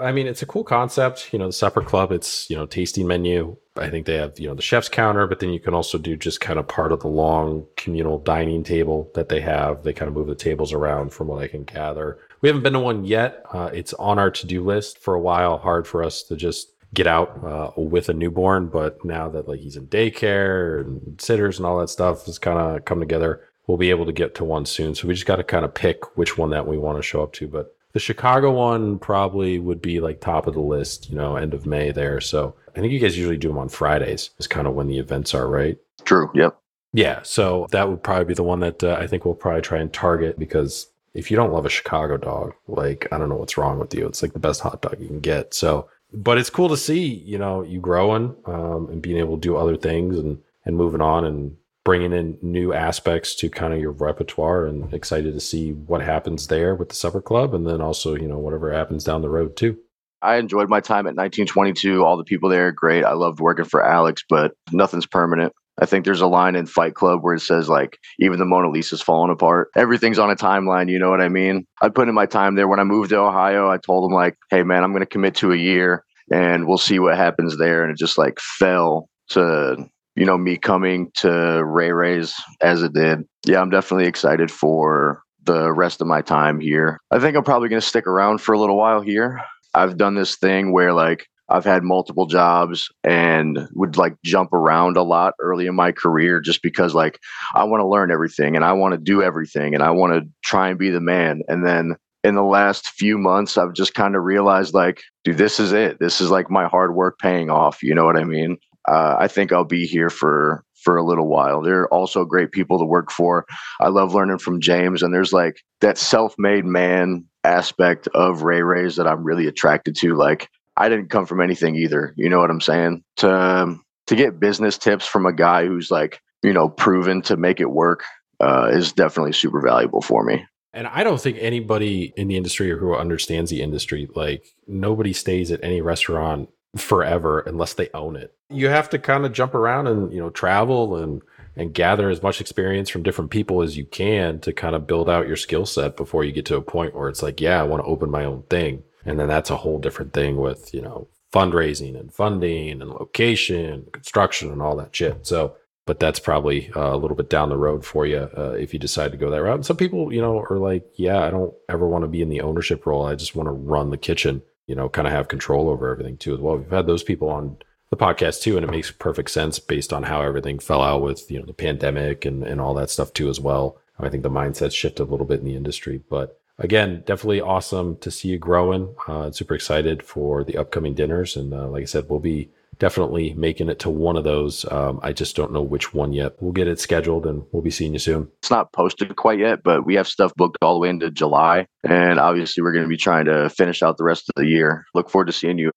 I 0.00 0.10
mean, 0.10 0.26
it's 0.26 0.42
a 0.42 0.46
cool 0.46 0.64
concept. 0.64 1.32
You 1.32 1.38
know, 1.38 1.46
the 1.46 1.52
supper 1.52 1.80
club. 1.80 2.10
It's 2.10 2.50
you 2.50 2.56
know 2.56 2.66
tasting 2.66 3.06
menu. 3.06 3.56
I 3.76 3.90
think 3.90 4.06
they 4.06 4.16
have 4.16 4.38
you 4.38 4.48
know 4.48 4.54
the 4.54 4.62
chef's 4.62 4.88
counter, 4.88 5.26
but 5.26 5.38
then 5.38 5.50
you 5.50 5.60
can 5.60 5.74
also 5.74 5.98
do 5.98 6.16
just 6.16 6.40
kind 6.40 6.58
of 6.58 6.66
part 6.66 6.90
of 6.90 7.00
the 7.00 7.08
long 7.08 7.66
communal 7.76 8.18
dining 8.18 8.64
table 8.64 9.10
that 9.14 9.28
they 9.28 9.40
have. 9.40 9.84
They 9.84 9.92
kind 9.92 10.08
of 10.08 10.14
move 10.14 10.26
the 10.26 10.34
tables 10.34 10.72
around, 10.72 11.12
from 11.12 11.28
what 11.28 11.42
I 11.42 11.46
can 11.46 11.62
gather. 11.64 12.18
We 12.40 12.48
haven't 12.48 12.62
been 12.62 12.72
to 12.72 12.80
one 12.80 13.04
yet. 13.04 13.44
Uh, 13.52 13.70
it's 13.72 13.94
on 13.94 14.18
our 14.18 14.30
to 14.32 14.46
do 14.46 14.62
list 14.62 14.98
for 14.98 15.14
a 15.14 15.20
while. 15.20 15.58
Hard 15.58 15.86
for 15.86 16.02
us 16.02 16.24
to 16.24 16.36
just 16.36 16.73
get 16.94 17.06
out 17.06 17.44
uh, 17.44 17.70
with 17.76 18.08
a 18.08 18.14
newborn, 18.14 18.68
but 18.68 19.04
now 19.04 19.28
that 19.28 19.48
like 19.48 19.60
he's 19.60 19.76
in 19.76 19.88
daycare 19.88 20.80
and 20.80 21.20
sitters 21.20 21.58
and 21.58 21.66
all 21.66 21.78
that 21.78 21.90
stuff 21.90 22.26
has 22.26 22.38
kind 22.38 22.58
of 22.58 22.84
come 22.84 23.00
together, 23.00 23.42
we'll 23.66 23.78
be 23.78 23.90
able 23.90 24.06
to 24.06 24.12
get 24.12 24.34
to 24.36 24.44
one 24.44 24.64
soon. 24.64 24.94
So 24.94 25.08
we 25.08 25.14
just 25.14 25.26
got 25.26 25.36
to 25.36 25.44
kind 25.44 25.64
of 25.64 25.74
pick 25.74 26.16
which 26.16 26.38
one 26.38 26.50
that 26.50 26.66
we 26.66 26.78
want 26.78 26.98
to 26.98 27.02
show 27.02 27.22
up 27.22 27.32
to. 27.34 27.48
But 27.48 27.76
the 27.92 28.00
Chicago 28.00 28.52
one 28.52 28.98
probably 28.98 29.58
would 29.58 29.82
be 29.82 30.00
like 30.00 30.20
top 30.20 30.46
of 30.46 30.54
the 30.54 30.60
list, 30.60 31.10
you 31.10 31.16
know, 31.16 31.36
end 31.36 31.54
of 31.54 31.66
May 31.66 31.90
there. 31.90 32.20
So 32.20 32.54
I 32.76 32.80
think 32.80 32.92
you 32.92 32.98
guys 32.98 33.16
usually 33.16 33.36
do 33.36 33.48
them 33.48 33.58
on 33.58 33.68
Fridays. 33.68 34.30
Is 34.38 34.46
kind 34.46 34.66
of 34.66 34.74
when 34.74 34.88
the 34.88 34.98
events 34.98 35.34
are, 35.34 35.48
right? 35.48 35.78
True. 36.04 36.30
Yep. 36.34 36.56
Yeah. 36.92 37.22
So 37.22 37.66
that 37.70 37.88
would 37.88 38.02
probably 38.02 38.26
be 38.26 38.34
the 38.34 38.42
one 38.42 38.60
that 38.60 38.82
uh, 38.84 38.96
I 39.00 39.06
think 39.06 39.24
we'll 39.24 39.34
probably 39.34 39.62
try 39.62 39.78
and 39.78 39.92
target 39.92 40.38
because 40.38 40.88
if 41.14 41.30
you 41.30 41.36
don't 41.36 41.52
love 41.52 41.64
a 41.64 41.70
Chicago 41.70 42.16
dog, 42.16 42.54
like 42.66 43.06
I 43.12 43.18
don't 43.18 43.28
know 43.28 43.36
what's 43.36 43.56
wrong 43.56 43.78
with 43.78 43.94
you. 43.94 44.06
It's 44.06 44.22
like 44.22 44.32
the 44.32 44.38
best 44.38 44.60
hot 44.60 44.82
dog 44.82 44.96
you 45.00 45.06
can 45.06 45.20
get. 45.20 45.54
So 45.54 45.88
but 46.14 46.38
it's 46.38 46.50
cool 46.50 46.68
to 46.68 46.76
see, 46.76 47.04
you 47.04 47.38
know, 47.38 47.62
you 47.62 47.80
growing 47.80 48.36
um, 48.46 48.88
and 48.90 49.02
being 49.02 49.18
able 49.18 49.36
to 49.36 49.40
do 49.40 49.56
other 49.56 49.76
things 49.76 50.18
and 50.18 50.38
and 50.64 50.76
moving 50.76 51.02
on 51.02 51.24
and 51.24 51.56
bringing 51.84 52.12
in 52.12 52.38
new 52.40 52.72
aspects 52.72 53.34
to 53.34 53.50
kind 53.50 53.74
of 53.74 53.80
your 53.80 53.92
repertoire 53.92 54.64
and 54.64 54.92
excited 54.94 55.34
to 55.34 55.40
see 55.40 55.72
what 55.72 56.00
happens 56.00 56.46
there 56.46 56.74
with 56.74 56.88
the 56.88 56.94
supper 56.94 57.20
club 57.20 57.52
and 57.52 57.66
then 57.66 57.82
also 57.82 58.14
you 58.14 58.26
know 58.26 58.38
whatever 58.38 58.72
happens 58.72 59.04
down 59.04 59.20
the 59.20 59.28
road 59.28 59.54
too 59.56 59.78
I 60.22 60.36
enjoyed 60.36 60.70
my 60.70 60.80
time 60.80 61.06
at 61.06 61.16
1922. 61.16 62.02
All 62.02 62.16
the 62.16 62.24
people 62.24 62.48
there 62.48 62.68
are 62.68 62.72
great. 62.72 63.04
I 63.04 63.12
loved 63.12 63.40
working 63.40 63.66
for 63.66 63.84
Alex, 63.84 64.24
but 64.26 64.52
nothing's 64.72 65.04
permanent. 65.04 65.52
I 65.78 65.84
think 65.84 66.06
there's 66.06 66.22
a 66.22 66.26
line 66.26 66.56
in 66.56 66.64
Fight 66.64 66.94
Club 66.94 67.22
where 67.22 67.34
it 67.34 67.40
says 67.40 67.68
like 67.68 67.98
even 68.18 68.38
the 68.38 68.46
Mona 68.46 68.70
Lisa's 68.70 69.02
falling 69.02 69.30
apart. 69.30 69.68
Everything's 69.76 70.18
on 70.18 70.30
a 70.30 70.36
timeline, 70.36 70.88
you 70.88 70.98
know 70.98 71.10
what 71.10 71.20
I 71.20 71.28
mean? 71.28 71.66
I 71.82 71.90
put 71.90 72.08
in 72.08 72.14
my 72.14 72.24
time 72.24 72.54
there 72.54 72.68
when 72.68 72.80
I 72.80 72.84
moved 72.84 73.10
to 73.10 73.18
Ohio. 73.18 73.68
I 73.68 73.76
told 73.76 74.08
them 74.08 74.14
like, 74.14 74.38
"Hey 74.50 74.62
man, 74.62 74.82
I'm 74.82 74.92
going 74.92 75.02
to 75.02 75.06
commit 75.06 75.34
to 75.36 75.52
a 75.52 75.56
year 75.56 76.03
and 76.32 76.66
we'll 76.66 76.78
see 76.78 76.98
what 76.98 77.16
happens 77.16 77.58
there." 77.58 77.82
And 77.82 77.92
it 77.92 77.98
just 77.98 78.18
like 78.18 78.38
fell 78.40 79.08
to 79.30 79.88
you 80.16 80.24
know, 80.24 80.38
me 80.38 80.56
coming 80.56 81.10
to 81.16 81.64
Ray 81.64 81.92
Ray's 81.92 82.34
as 82.60 82.82
it 82.82 82.92
did. 82.92 83.24
Yeah, 83.46 83.60
I'm 83.60 83.70
definitely 83.70 84.06
excited 84.06 84.50
for 84.50 85.22
the 85.42 85.72
rest 85.72 86.00
of 86.00 86.06
my 86.06 86.22
time 86.22 86.60
here. 86.60 87.00
I 87.10 87.18
think 87.18 87.36
I'm 87.36 87.44
probably 87.44 87.68
going 87.68 87.80
to 87.80 87.86
stick 87.86 88.06
around 88.06 88.40
for 88.40 88.54
a 88.54 88.58
little 88.58 88.76
while 88.76 89.00
here. 89.00 89.40
I've 89.74 89.96
done 89.96 90.14
this 90.14 90.36
thing 90.36 90.72
where 90.72 90.92
like 90.92 91.26
I've 91.48 91.64
had 91.64 91.82
multiple 91.82 92.26
jobs 92.26 92.88
and 93.02 93.68
would 93.74 93.96
like 93.96 94.14
jump 94.24 94.52
around 94.52 94.96
a 94.96 95.02
lot 95.02 95.34
early 95.40 95.66
in 95.66 95.74
my 95.74 95.92
career 95.92 96.40
just 96.40 96.62
because 96.62 96.94
like 96.94 97.18
I 97.54 97.64
want 97.64 97.80
to 97.80 97.86
learn 97.86 98.10
everything 98.10 98.56
and 98.56 98.64
I 98.64 98.72
want 98.72 98.92
to 98.92 98.98
do 98.98 99.22
everything 99.22 99.74
and 99.74 99.82
I 99.82 99.90
want 99.90 100.14
to 100.14 100.28
try 100.42 100.68
and 100.68 100.78
be 100.78 100.90
the 100.90 101.00
man. 101.00 101.42
And 101.48 101.66
then 101.66 101.96
in 102.24 102.34
the 102.34 102.42
last 102.42 102.88
few 102.88 103.18
months, 103.18 103.56
I've 103.56 103.74
just 103.74 103.94
kind 103.94 104.16
of 104.16 104.24
realized 104.24 104.74
like, 104.74 105.02
dude, 105.22 105.38
this 105.38 105.60
is 105.60 105.72
it. 105.72 105.98
This 106.00 106.20
is 106.20 106.30
like 106.30 106.50
my 106.50 106.66
hard 106.66 106.94
work 106.94 107.18
paying 107.20 107.50
off. 107.50 107.82
You 107.82 107.94
know 107.94 108.04
what 108.04 108.16
I 108.16 108.24
mean? 108.24 108.58
uh, 108.88 109.16
I 109.18 109.28
think 109.28 109.52
I'll 109.52 109.64
be 109.64 109.86
here 109.86 110.10
for 110.10 110.64
for 110.82 110.96
a 110.96 111.04
little 111.04 111.28
while. 111.28 111.62
They're 111.62 111.88
also 111.88 112.24
great 112.24 112.52
people 112.52 112.78
to 112.78 112.84
work 112.84 113.10
for. 113.10 113.46
I 113.80 113.88
love 113.88 114.14
learning 114.14 114.38
from 114.38 114.60
James, 114.60 115.02
and 115.02 115.14
there's 115.14 115.32
like 115.32 115.62
that 115.80 115.96
self-made 115.96 116.66
man 116.66 117.24
aspect 117.44 118.06
of 118.08 118.42
Ray 118.42 118.62
Ray's 118.62 118.96
that 118.96 119.06
I'm 119.06 119.24
really 119.24 119.46
attracted 119.46 119.96
to. 119.96 120.14
Like 120.14 120.48
I 120.76 120.88
didn't 120.88 121.08
come 121.08 121.26
from 121.26 121.40
anything 121.40 121.76
either. 121.76 122.12
You 122.16 122.28
know 122.28 122.40
what 122.40 122.50
I'm 122.50 122.60
saying? 122.60 123.02
To 123.18 123.34
um, 123.34 123.82
to 124.06 124.16
get 124.16 124.40
business 124.40 124.76
tips 124.76 125.06
from 125.06 125.26
a 125.26 125.32
guy 125.32 125.66
who's 125.66 125.90
like 125.90 126.20
you 126.42 126.52
know 126.52 126.68
proven 126.68 127.22
to 127.22 127.36
make 127.36 127.60
it 127.60 127.70
work 127.70 128.04
uh, 128.40 128.68
is 128.70 128.92
definitely 128.92 129.32
super 129.32 129.62
valuable 129.62 130.02
for 130.02 130.24
me. 130.24 130.44
And 130.74 130.86
I 130.88 131.04
don't 131.04 131.20
think 131.20 131.38
anybody 131.40 132.12
in 132.16 132.28
the 132.28 132.36
industry 132.36 132.70
or 132.70 132.78
who 132.78 132.94
understands 132.94 133.50
the 133.50 133.62
industry, 133.62 134.08
like 134.14 134.44
nobody 134.66 135.12
stays 135.12 135.50
at 135.50 135.62
any 135.62 135.80
restaurant 135.80 136.50
forever 136.76 137.40
unless 137.40 137.74
they 137.74 137.88
own 137.94 138.16
it. 138.16 138.34
You 138.50 138.68
have 138.68 138.90
to 138.90 138.98
kind 138.98 139.24
of 139.24 139.32
jump 139.32 139.54
around 139.54 139.86
and, 139.86 140.12
you 140.12 140.20
know, 140.20 140.30
travel 140.30 140.96
and 140.96 141.22
and 141.56 141.72
gather 141.72 142.10
as 142.10 142.22
much 142.22 142.40
experience 142.40 142.88
from 142.88 143.02
different 143.02 143.30
people 143.30 143.62
as 143.62 143.76
you 143.76 143.86
can 143.86 144.40
to 144.40 144.52
kind 144.52 144.74
of 144.74 144.86
build 144.86 145.08
out 145.08 145.28
your 145.28 145.36
skill 145.36 145.66
set 145.66 145.96
before 145.96 146.24
you 146.24 146.32
get 146.32 146.46
to 146.46 146.56
a 146.56 146.62
point 146.62 146.94
where 146.94 147.08
it's 147.08 147.22
like, 147.22 147.40
yeah, 147.40 147.60
I 147.60 147.64
want 147.64 147.82
to 147.82 147.88
open 147.88 148.10
my 148.10 148.24
own 148.24 148.42
thing. 148.50 148.82
And 149.04 149.20
then 149.20 149.28
that's 149.28 149.50
a 149.50 149.56
whole 149.56 149.78
different 149.78 150.12
thing 150.12 150.36
with, 150.36 150.74
you 150.74 150.82
know, 150.82 151.08
fundraising 151.32 151.98
and 151.98 152.12
funding 152.12 152.80
and 152.82 152.90
location, 152.90 153.86
construction 153.92 154.50
and 154.50 154.62
all 154.62 154.76
that 154.76 154.94
shit. 154.94 155.26
So, 155.26 155.56
but 155.86 156.00
that's 156.00 156.18
probably 156.18 156.70
uh, 156.74 156.94
a 156.94 156.96
little 156.96 157.16
bit 157.16 157.30
down 157.30 157.48
the 157.48 157.56
road 157.56 157.84
for 157.84 158.06
you 158.06 158.28
uh, 158.36 158.56
if 158.58 158.72
you 158.72 158.78
decide 158.78 159.12
to 159.12 159.18
go 159.18 159.30
that 159.30 159.42
route. 159.42 159.56
And 159.56 159.66
some 159.66 159.76
people, 159.76 160.12
you 160.12 160.20
know, 160.20 160.44
are 160.50 160.58
like, 160.58 160.84
yeah, 160.94 161.22
I 161.22 161.30
don't 161.30 161.54
ever 161.68 161.86
want 161.86 162.04
to 162.04 162.08
be 162.08 162.22
in 162.22 162.28
the 162.28 162.40
ownership 162.40 162.86
role. 162.86 163.06
I 163.06 163.14
just 163.14 163.36
want 163.36 163.48
to 163.48 163.52
run 163.52 163.90
the 163.90 163.98
kitchen 163.98 164.42
you 164.66 164.74
know, 164.74 164.88
kind 164.88 165.06
of 165.06 165.12
have 165.12 165.28
control 165.28 165.68
over 165.68 165.90
everything 165.90 166.16
too 166.16 166.34
as 166.34 166.40
well. 166.40 166.56
We've 166.56 166.70
had 166.70 166.86
those 166.86 167.02
people 167.02 167.28
on 167.28 167.56
the 167.90 167.96
podcast 167.96 168.42
too, 168.42 168.56
and 168.56 168.64
it 168.64 168.70
makes 168.70 168.90
perfect 168.90 169.30
sense 169.30 169.58
based 169.58 169.92
on 169.92 170.04
how 170.04 170.22
everything 170.22 170.58
fell 170.58 170.82
out 170.82 171.02
with, 171.02 171.30
you 171.30 171.38
know, 171.38 171.46
the 171.46 171.52
pandemic 171.52 172.24
and, 172.24 172.42
and 172.42 172.60
all 172.60 172.74
that 172.74 172.90
stuff 172.90 173.12
too 173.12 173.28
as 173.28 173.40
well. 173.40 173.78
I 173.98 174.08
think 174.08 174.22
the 174.22 174.30
mindset 174.30 174.74
shifted 174.74 175.02
a 175.02 175.10
little 175.10 175.26
bit 175.26 175.40
in 175.40 175.44
the 175.44 175.54
industry. 175.54 176.02
But 176.08 176.40
again, 176.58 177.02
definitely 177.06 177.40
awesome 177.40 177.96
to 177.98 178.10
see 178.10 178.28
you 178.28 178.38
growing. 178.38 178.94
Uh, 179.06 179.30
super 179.30 179.54
excited 179.54 180.02
for 180.02 180.42
the 180.42 180.56
upcoming 180.56 180.94
dinners. 180.94 181.36
And 181.36 181.52
uh, 181.52 181.68
like 181.68 181.82
I 181.82 181.86
said, 181.86 182.08
we'll 182.08 182.20
be 182.20 182.50
definitely 182.78 183.34
making 183.34 183.68
it 183.68 183.78
to 183.80 183.90
one 183.90 184.16
of 184.16 184.24
those. 184.24 184.70
Um, 184.70 185.00
I 185.02 185.12
just 185.12 185.36
don't 185.36 185.52
know 185.52 185.62
which 185.62 185.94
one 185.94 186.12
yet. 186.12 186.34
We'll 186.40 186.52
get 186.52 186.68
it 186.68 186.80
scheduled 186.80 187.26
and 187.26 187.44
we'll 187.52 187.62
be 187.62 187.70
seeing 187.70 187.92
you 187.92 187.98
soon. 187.98 188.30
It's 188.42 188.50
not 188.50 188.72
posted 188.72 189.14
quite 189.16 189.38
yet, 189.38 189.62
but 189.62 189.86
we 189.86 189.94
have 189.94 190.08
stuff 190.08 190.32
booked 190.36 190.58
all 190.62 190.74
the 190.74 190.80
way 190.80 190.88
into 190.88 191.10
July. 191.10 191.66
And 191.82 192.18
obviously, 192.18 192.62
we're 192.62 192.72
going 192.72 192.84
to 192.84 192.88
be 192.88 192.96
trying 192.96 193.26
to 193.26 193.50
finish 193.50 193.82
out 193.82 193.96
the 193.96 194.04
rest 194.04 194.28
of 194.28 194.34
the 194.36 194.48
year. 194.48 194.84
Look 194.94 195.10
forward 195.10 195.26
to 195.26 195.32
seeing 195.32 195.58
you. 195.58 195.70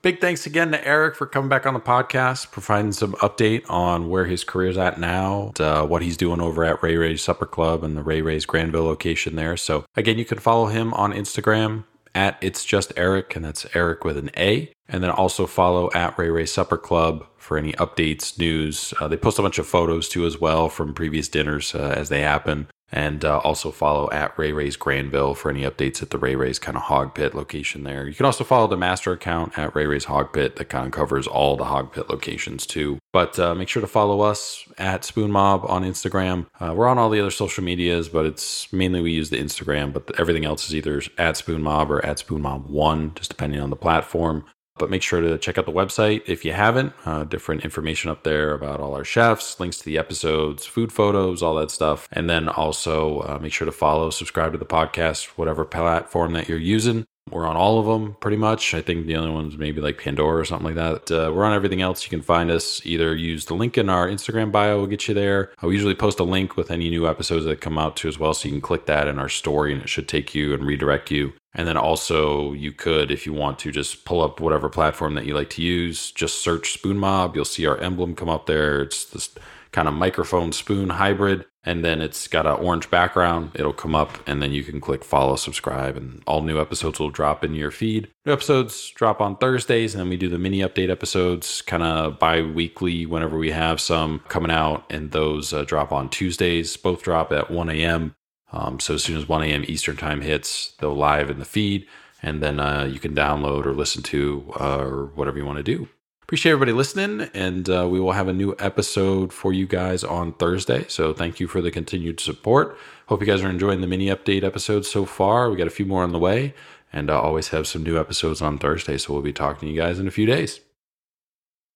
Big 0.00 0.20
thanks 0.20 0.46
again 0.46 0.72
to 0.72 0.78
Aric 0.82 1.14
for 1.14 1.26
coming 1.26 1.48
back 1.48 1.64
on 1.64 1.74
the 1.74 1.80
podcast, 1.80 2.50
providing 2.50 2.90
some 2.90 3.12
update 3.14 3.62
on 3.70 4.08
where 4.08 4.24
his 4.24 4.42
career's 4.42 4.76
at 4.76 4.98
now, 4.98 5.52
uh, 5.60 5.86
what 5.86 6.02
he's 6.02 6.16
doing 6.16 6.40
over 6.40 6.64
at 6.64 6.82
Ray 6.82 6.96
Ray's 6.96 7.22
Supper 7.22 7.46
Club 7.46 7.84
and 7.84 7.96
the 7.96 8.02
Ray 8.02 8.20
Ray's 8.20 8.44
Granville 8.44 8.82
location 8.82 9.36
there. 9.36 9.56
So, 9.56 9.84
again, 9.94 10.18
you 10.18 10.24
can 10.24 10.38
follow 10.38 10.66
him 10.66 10.92
on 10.94 11.12
Instagram 11.12 11.84
at 12.14 12.38
It's 12.40 12.64
Just 12.64 12.94
Aric, 12.94 13.36
and 13.36 13.44
that's 13.44 13.64
Aric 13.66 14.04
with 14.04 14.16
an 14.16 14.30
A. 14.36 14.72
And 14.88 15.02
then 15.02 15.10
also 15.10 15.46
follow 15.46 15.90
at 15.94 16.18
Ray 16.18 16.28
Ray 16.28 16.46
Supper 16.46 16.76
Club 16.76 17.26
for 17.36 17.56
any 17.56 17.72
updates, 17.74 18.38
news. 18.38 18.92
Uh, 19.00 19.08
they 19.08 19.16
post 19.16 19.38
a 19.38 19.42
bunch 19.42 19.58
of 19.58 19.66
photos 19.66 20.08
too 20.08 20.26
as 20.26 20.40
well 20.40 20.68
from 20.68 20.94
previous 20.94 21.28
dinners 21.28 21.74
uh, 21.74 21.94
as 21.96 22.08
they 22.08 22.20
happen. 22.20 22.68
And 22.92 23.24
uh, 23.24 23.38
also 23.38 23.70
follow 23.70 24.10
at 24.10 24.38
Ray 24.38 24.52
Ray's 24.52 24.76
Granville 24.76 25.34
for 25.34 25.50
any 25.50 25.62
updates 25.62 26.02
at 26.02 26.10
the 26.10 26.18
Ray 26.18 26.36
Ray's 26.36 26.58
kind 26.58 26.76
of 26.76 26.84
hog 26.84 27.14
pit 27.14 27.34
location 27.34 27.84
there. 27.84 28.06
You 28.06 28.14
can 28.14 28.26
also 28.26 28.44
follow 28.44 28.66
the 28.66 28.76
master 28.76 29.12
account 29.12 29.58
at 29.58 29.74
Ray 29.74 29.86
Ray's 29.86 30.04
Hog 30.04 30.32
Pit 30.32 30.56
that 30.56 30.66
kind 30.66 30.86
of 30.86 30.92
covers 30.92 31.26
all 31.26 31.56
the 31.56 31.64
hog 31.64 31.92
pit 31.92 32.10
locations 32.10 32.66
too. 32.66 32.98
But 33.12 33.38
uh, 33.38 33.54
make 33.54 33.68
sure 33.68 33.80
to 33.80 33.86
follow 33.86 34.20
us 34.20 34.64
at 34.76 35.04
Spoon 35.04 35.30
Mob 35.30 35.64
on 35.66 35.84
Instagram. 35.84 36.46
Uh, 36.60 36.74
we're 36.76 36.86
on 36.86 36.98
all 36.98 37.08
the 37.08 37.20
other 37.20 37.30
social 37.30 37.64
medias, 37.64 38.08
but 38.08 38.26
it's 38.26 38.70
mainly 38.72 39.00
we 39.00 39.12
use 39.12 39.30
the 39.30 39.38
Instagram, 39.38 39.92
but 39.92 40.10
everything 40.18 40.44
else 40.44 40.66
is 40.66 40.74
either 40.74 41.02
at 41.16 41.36
Spoon 41.36 41.62
Mob 41.62 41.90
or 41.90 42.04
at 42.04 42.18
Spoon 42.18 42.42
Mob 42.42 42.68
1, 42.68 43.12
just 43.14 43.30
depending 43.30 43.60
on 43.60 43.70
the 43.70 43.76
platform. 43.76 44.44
But 44.82 44.90
make 44.90 45.02
sure 45.02 45.20
to 45.20 45.38
check 45.38 45.58
out 45.58 45.66
the 45.66 45.70
website 45.70 46.24
if 46.26 46.44
you 46.44 46.52
haven't. 46.52 46.92
Uh, 47.06 47.22
different 47.22 47.64
information 47.64 48.10
up 48.10 48.24
there 48.24 48.52
about 48.52 48.80
all 48.80 48.96
our 48.96 49.04
chefs, 49.04 49.60
links 49.60 49.78
to 49.78 49.84
the 49.84 49.96
episodes, 49.96 50.66
food 50.66 50.90
photos, 50.90 51.40
all 51.40 51.54
that 51.54 51.70
stuff. 51.70 52.08
And 52.10 52.28
then 52.28 52.48
also 52.48 53.20
uh, 53.20 53.38
make 53.40 53.52
sure 53.52 53.64
to 53.64 53.70
follow, 53.70 54.10
subscribe 54.10 54.50
to 54.50 54.58
the 54.58 54.64
podcast, 54.64 55.26
whatever 55.36 55.64
platform 55.64 56.32
that 56.32 56.48
you're 56.48 56.58
using. 56.58 57.06
We're 57.30 57.46
on 57.46 57.54
all 57.54 57.78
of 57.78 57.86
them 57.86 58.16
pretty 58.18 58.38
much. 58.38 58.74
I 58.74 58.82
think 58.82 59.06
the 59.06 59.14
only 59.14 59.30
ones 59.30 59.56
maybe 59.56 59.80
like 59.80 59.98
Pandora 59.98 60.40
or 60.40 60.44
something 60.44 60.74
like 60.74 61.06
that. 61.06 61.12
Uh, 61.12 61.30
we're 61.32 61.44
on 61.44 61.54
everything 61.54 61.80
else. 61.80 62.02
You 62.02 62.10
can 62.10 62.22
find 62.22 62.50
us 62.50 62.84
either 62.84 63.14
use 63.14 63.44
the 63.44 63.54
link 63.54 63.78
in 63.78 63.88
our 63.88 64.08
Instagram 64.08 64.50
bio, 64.50 64.78
we'll 64.78 64.88
get 64.88 65.06
you 65.06 65.14
there. 65.14 65.52
I 65.62 65.68
usually 65.68 65.94
post 65.94 66.18
a 66.18 66.24
link 66.24 66.56
with 66.56 66.72
any 66.72 66.90
new 66.90 67.06
episodes 67.06 67.44
that 67.44 67.60
come 67.60 67.78
out 67.78 67.94
too 67.94 68.08
as 68.08 68.18
well. 68.18 68.34
So 68.34 68.48
you 68.48 68.54
can 68.54 68.60
click 68.60 68.86
that 68.86 69.06
in 69.06 69.20
our 69.20 69.28
story 69.28 69.72
and 69.72 69.82
it 69.82 69.88
should 69.88 70.08
take 70.08 70.34
you 70.34 70.52
and 70.52 70.66
redirect 70.66 71.12
you. 71.12 71.34
And 71.54 71.68
then 71.68 71.76
also 71.76 72.52
you 72.52 72.72
could, 72.72 73.10
if 73.10 73.26
you 73.26 73.32
want 73.32 73.58
to, 73.60 73.72
just 73.72 74.04
pull 74.04 74.22
up 74.22 74.40
whatever 74.40 74.68
platform 74.68 75.14
that 75.14 75.26
you 75.26 75.34
like 75.34 75.50
to 75.50 75.62
use. 75.62 76.10
Just 76.10 76.42
search 76.42 76.72
Spoon 76.72 76.98
Mob. 76.98 77.36
You'll 77.36 77.44
see 77.44 77.66
our 77.66 77.78
emblem 77.78 78.14
come 78.14 78.28
up 78.28 78.46
there. 78.46 78.82
It's 78.82 79.04
this 79.04 79.34
kind 79.70 79.88
of 79.88 79.94
microphone 79.94 80.52
spoon 80.52 80.90
hybrid 80.90 81.46
and 81.64 81.84
then 81.84 82.00
it's 82.00 82.26
got 82.26 82.46
an 82.46 82.54
orange 82.54 82.90
background. 82.90 83.52
It'll 83.54 83.72
come 83.72 83.94
up, 83.94 84.18
and 84.26 84.42
then 84.42 84.52
you 84.52 84.64
can 84.64 84.80
click 84.80 85.04
follow, 85.04 85.36
subscribe, 85.36 85.96
and 85.96 86.22
all 86.26 86.42
new 86.42 86.60
episodes 86.60 86.98
will 86.98 87.10
drop 87.10 87.44
in 87.44 87.54
your 87.54 87.70
feed. 87.70 88.08
New 88.26 88.32
episodes 88.32 88.90
drop 88.90 89.20
on 89.20 89.36
Thursdays, 89.36 89.94
and 89.94 90.00
then 90.00 90.08
we 90.08 90.16
do 90.16 90.28
the 90.28 90.38
mini 90.38 90.58
update 90.58 90.90
episodes 90.90 91.62
kind 91.62 91.82
of 91.82 92.18
bi 92.18 92.42
weekly 92.42 93.06
whenever 93.06 93.38
we 93.38 93.52
have 93.52 93.80
some 93.80 94.20
coming 94.28 94.50
out, 94.50 94.84
and 94.90 95.12
those 95.12 95.52
uh, 95.52 95.64
drop 95.64 95.92
on 95.92 96.08
Tuesdays. 96.08 96.76
Both 96.76 97.02
drop 97.02 97.32
at 97.32 97.50
1 97.50 97.70
a.m. 97.70 98.14
Um, 98.52 98.78
so 98.80 98.94
as 98.94 99.02
soon 99.02 99.16
as 99.16 99.28
1 99.28 99.42
a.m. 99.42 99.64
Eastern 99.66 99.96
time 99.96 100.20
hits, 100.20 100.72
they'll 100.78 100.94
live 100.94 101.30
in 101.30 101.38
the 101.38 101.44
feed, 101.44 101.86
and 102.22 102.42
then 102.42 102.60
uh, 102.60 102.84
you 102.84 102.98
can 102.98 103.14
download 103.14 103.66
or 103.66 103.72
listen 103.72 104.02
to 104.04 104.52
uh, 104.60 104.78
or 104.78 105.06
whatever 105.14 105.38
you 105.38 105.46
want 105.46 105.58
to 105.58 105.62
do. 105.62 105.88
Appreciate 106.22 106.52
everybody 106.52 106.72
listening, 106.72 107.28
and 107.34 107.68
uh, 107.68 107.86
we 107.90 108.00
will 108.00 108.12
have 108.12 108.28
a 108.28 108.32
new 108.32 108.54
episode 108.58 109.32
for 109.32 109.52
you 109.52 109.66
guys 109.66 110.02
on 110.02 110.32
Thursday. 110.34 110.86
So 110.88 111.12
thank 111.12 111.40
you 111.40 111.46
for 111.46 111.60
the 111.60 111.70
continued 111.70 112.20
support. 112.20 112.78
Hope 113.06 113.20
you 113.20 113.26
guys 113.26 113.42
are 113.42 113.50
enjoying 113.50 113.80
the 113.82 113.86
mini 113.86 114.06
update 114.06 114.42
episodes 114.42 114.90
so 114.90 115.04
far. 115.04 115.50
We 115.50 115.56
got 115.56 115.66
a 115.66 115.70
few 115.70 115.84
more 115.84 116.02
on 116.02 116.12
the 116.12 116.18
way, 116.18 116.54
and 116.92 117.10
I 117.10 117.16
always 117.16 117.48
have 117.48 117.66
some 117.66 117.82
new 117.82 117.98
episodes 117.98 118.40
on 118.40 118.58
Thursday. 118.58 118.96
So 118.96 119.12
we'll 119.12 119.22
be 119.22 119.32
talking 119.32 119.68
to 119.68 119.74
you 119.74 119.80
guys 119.80 119.98
in 119.98 120.06
a 120.06 120.12
few 120.12 120.24
days. 120.24 120.60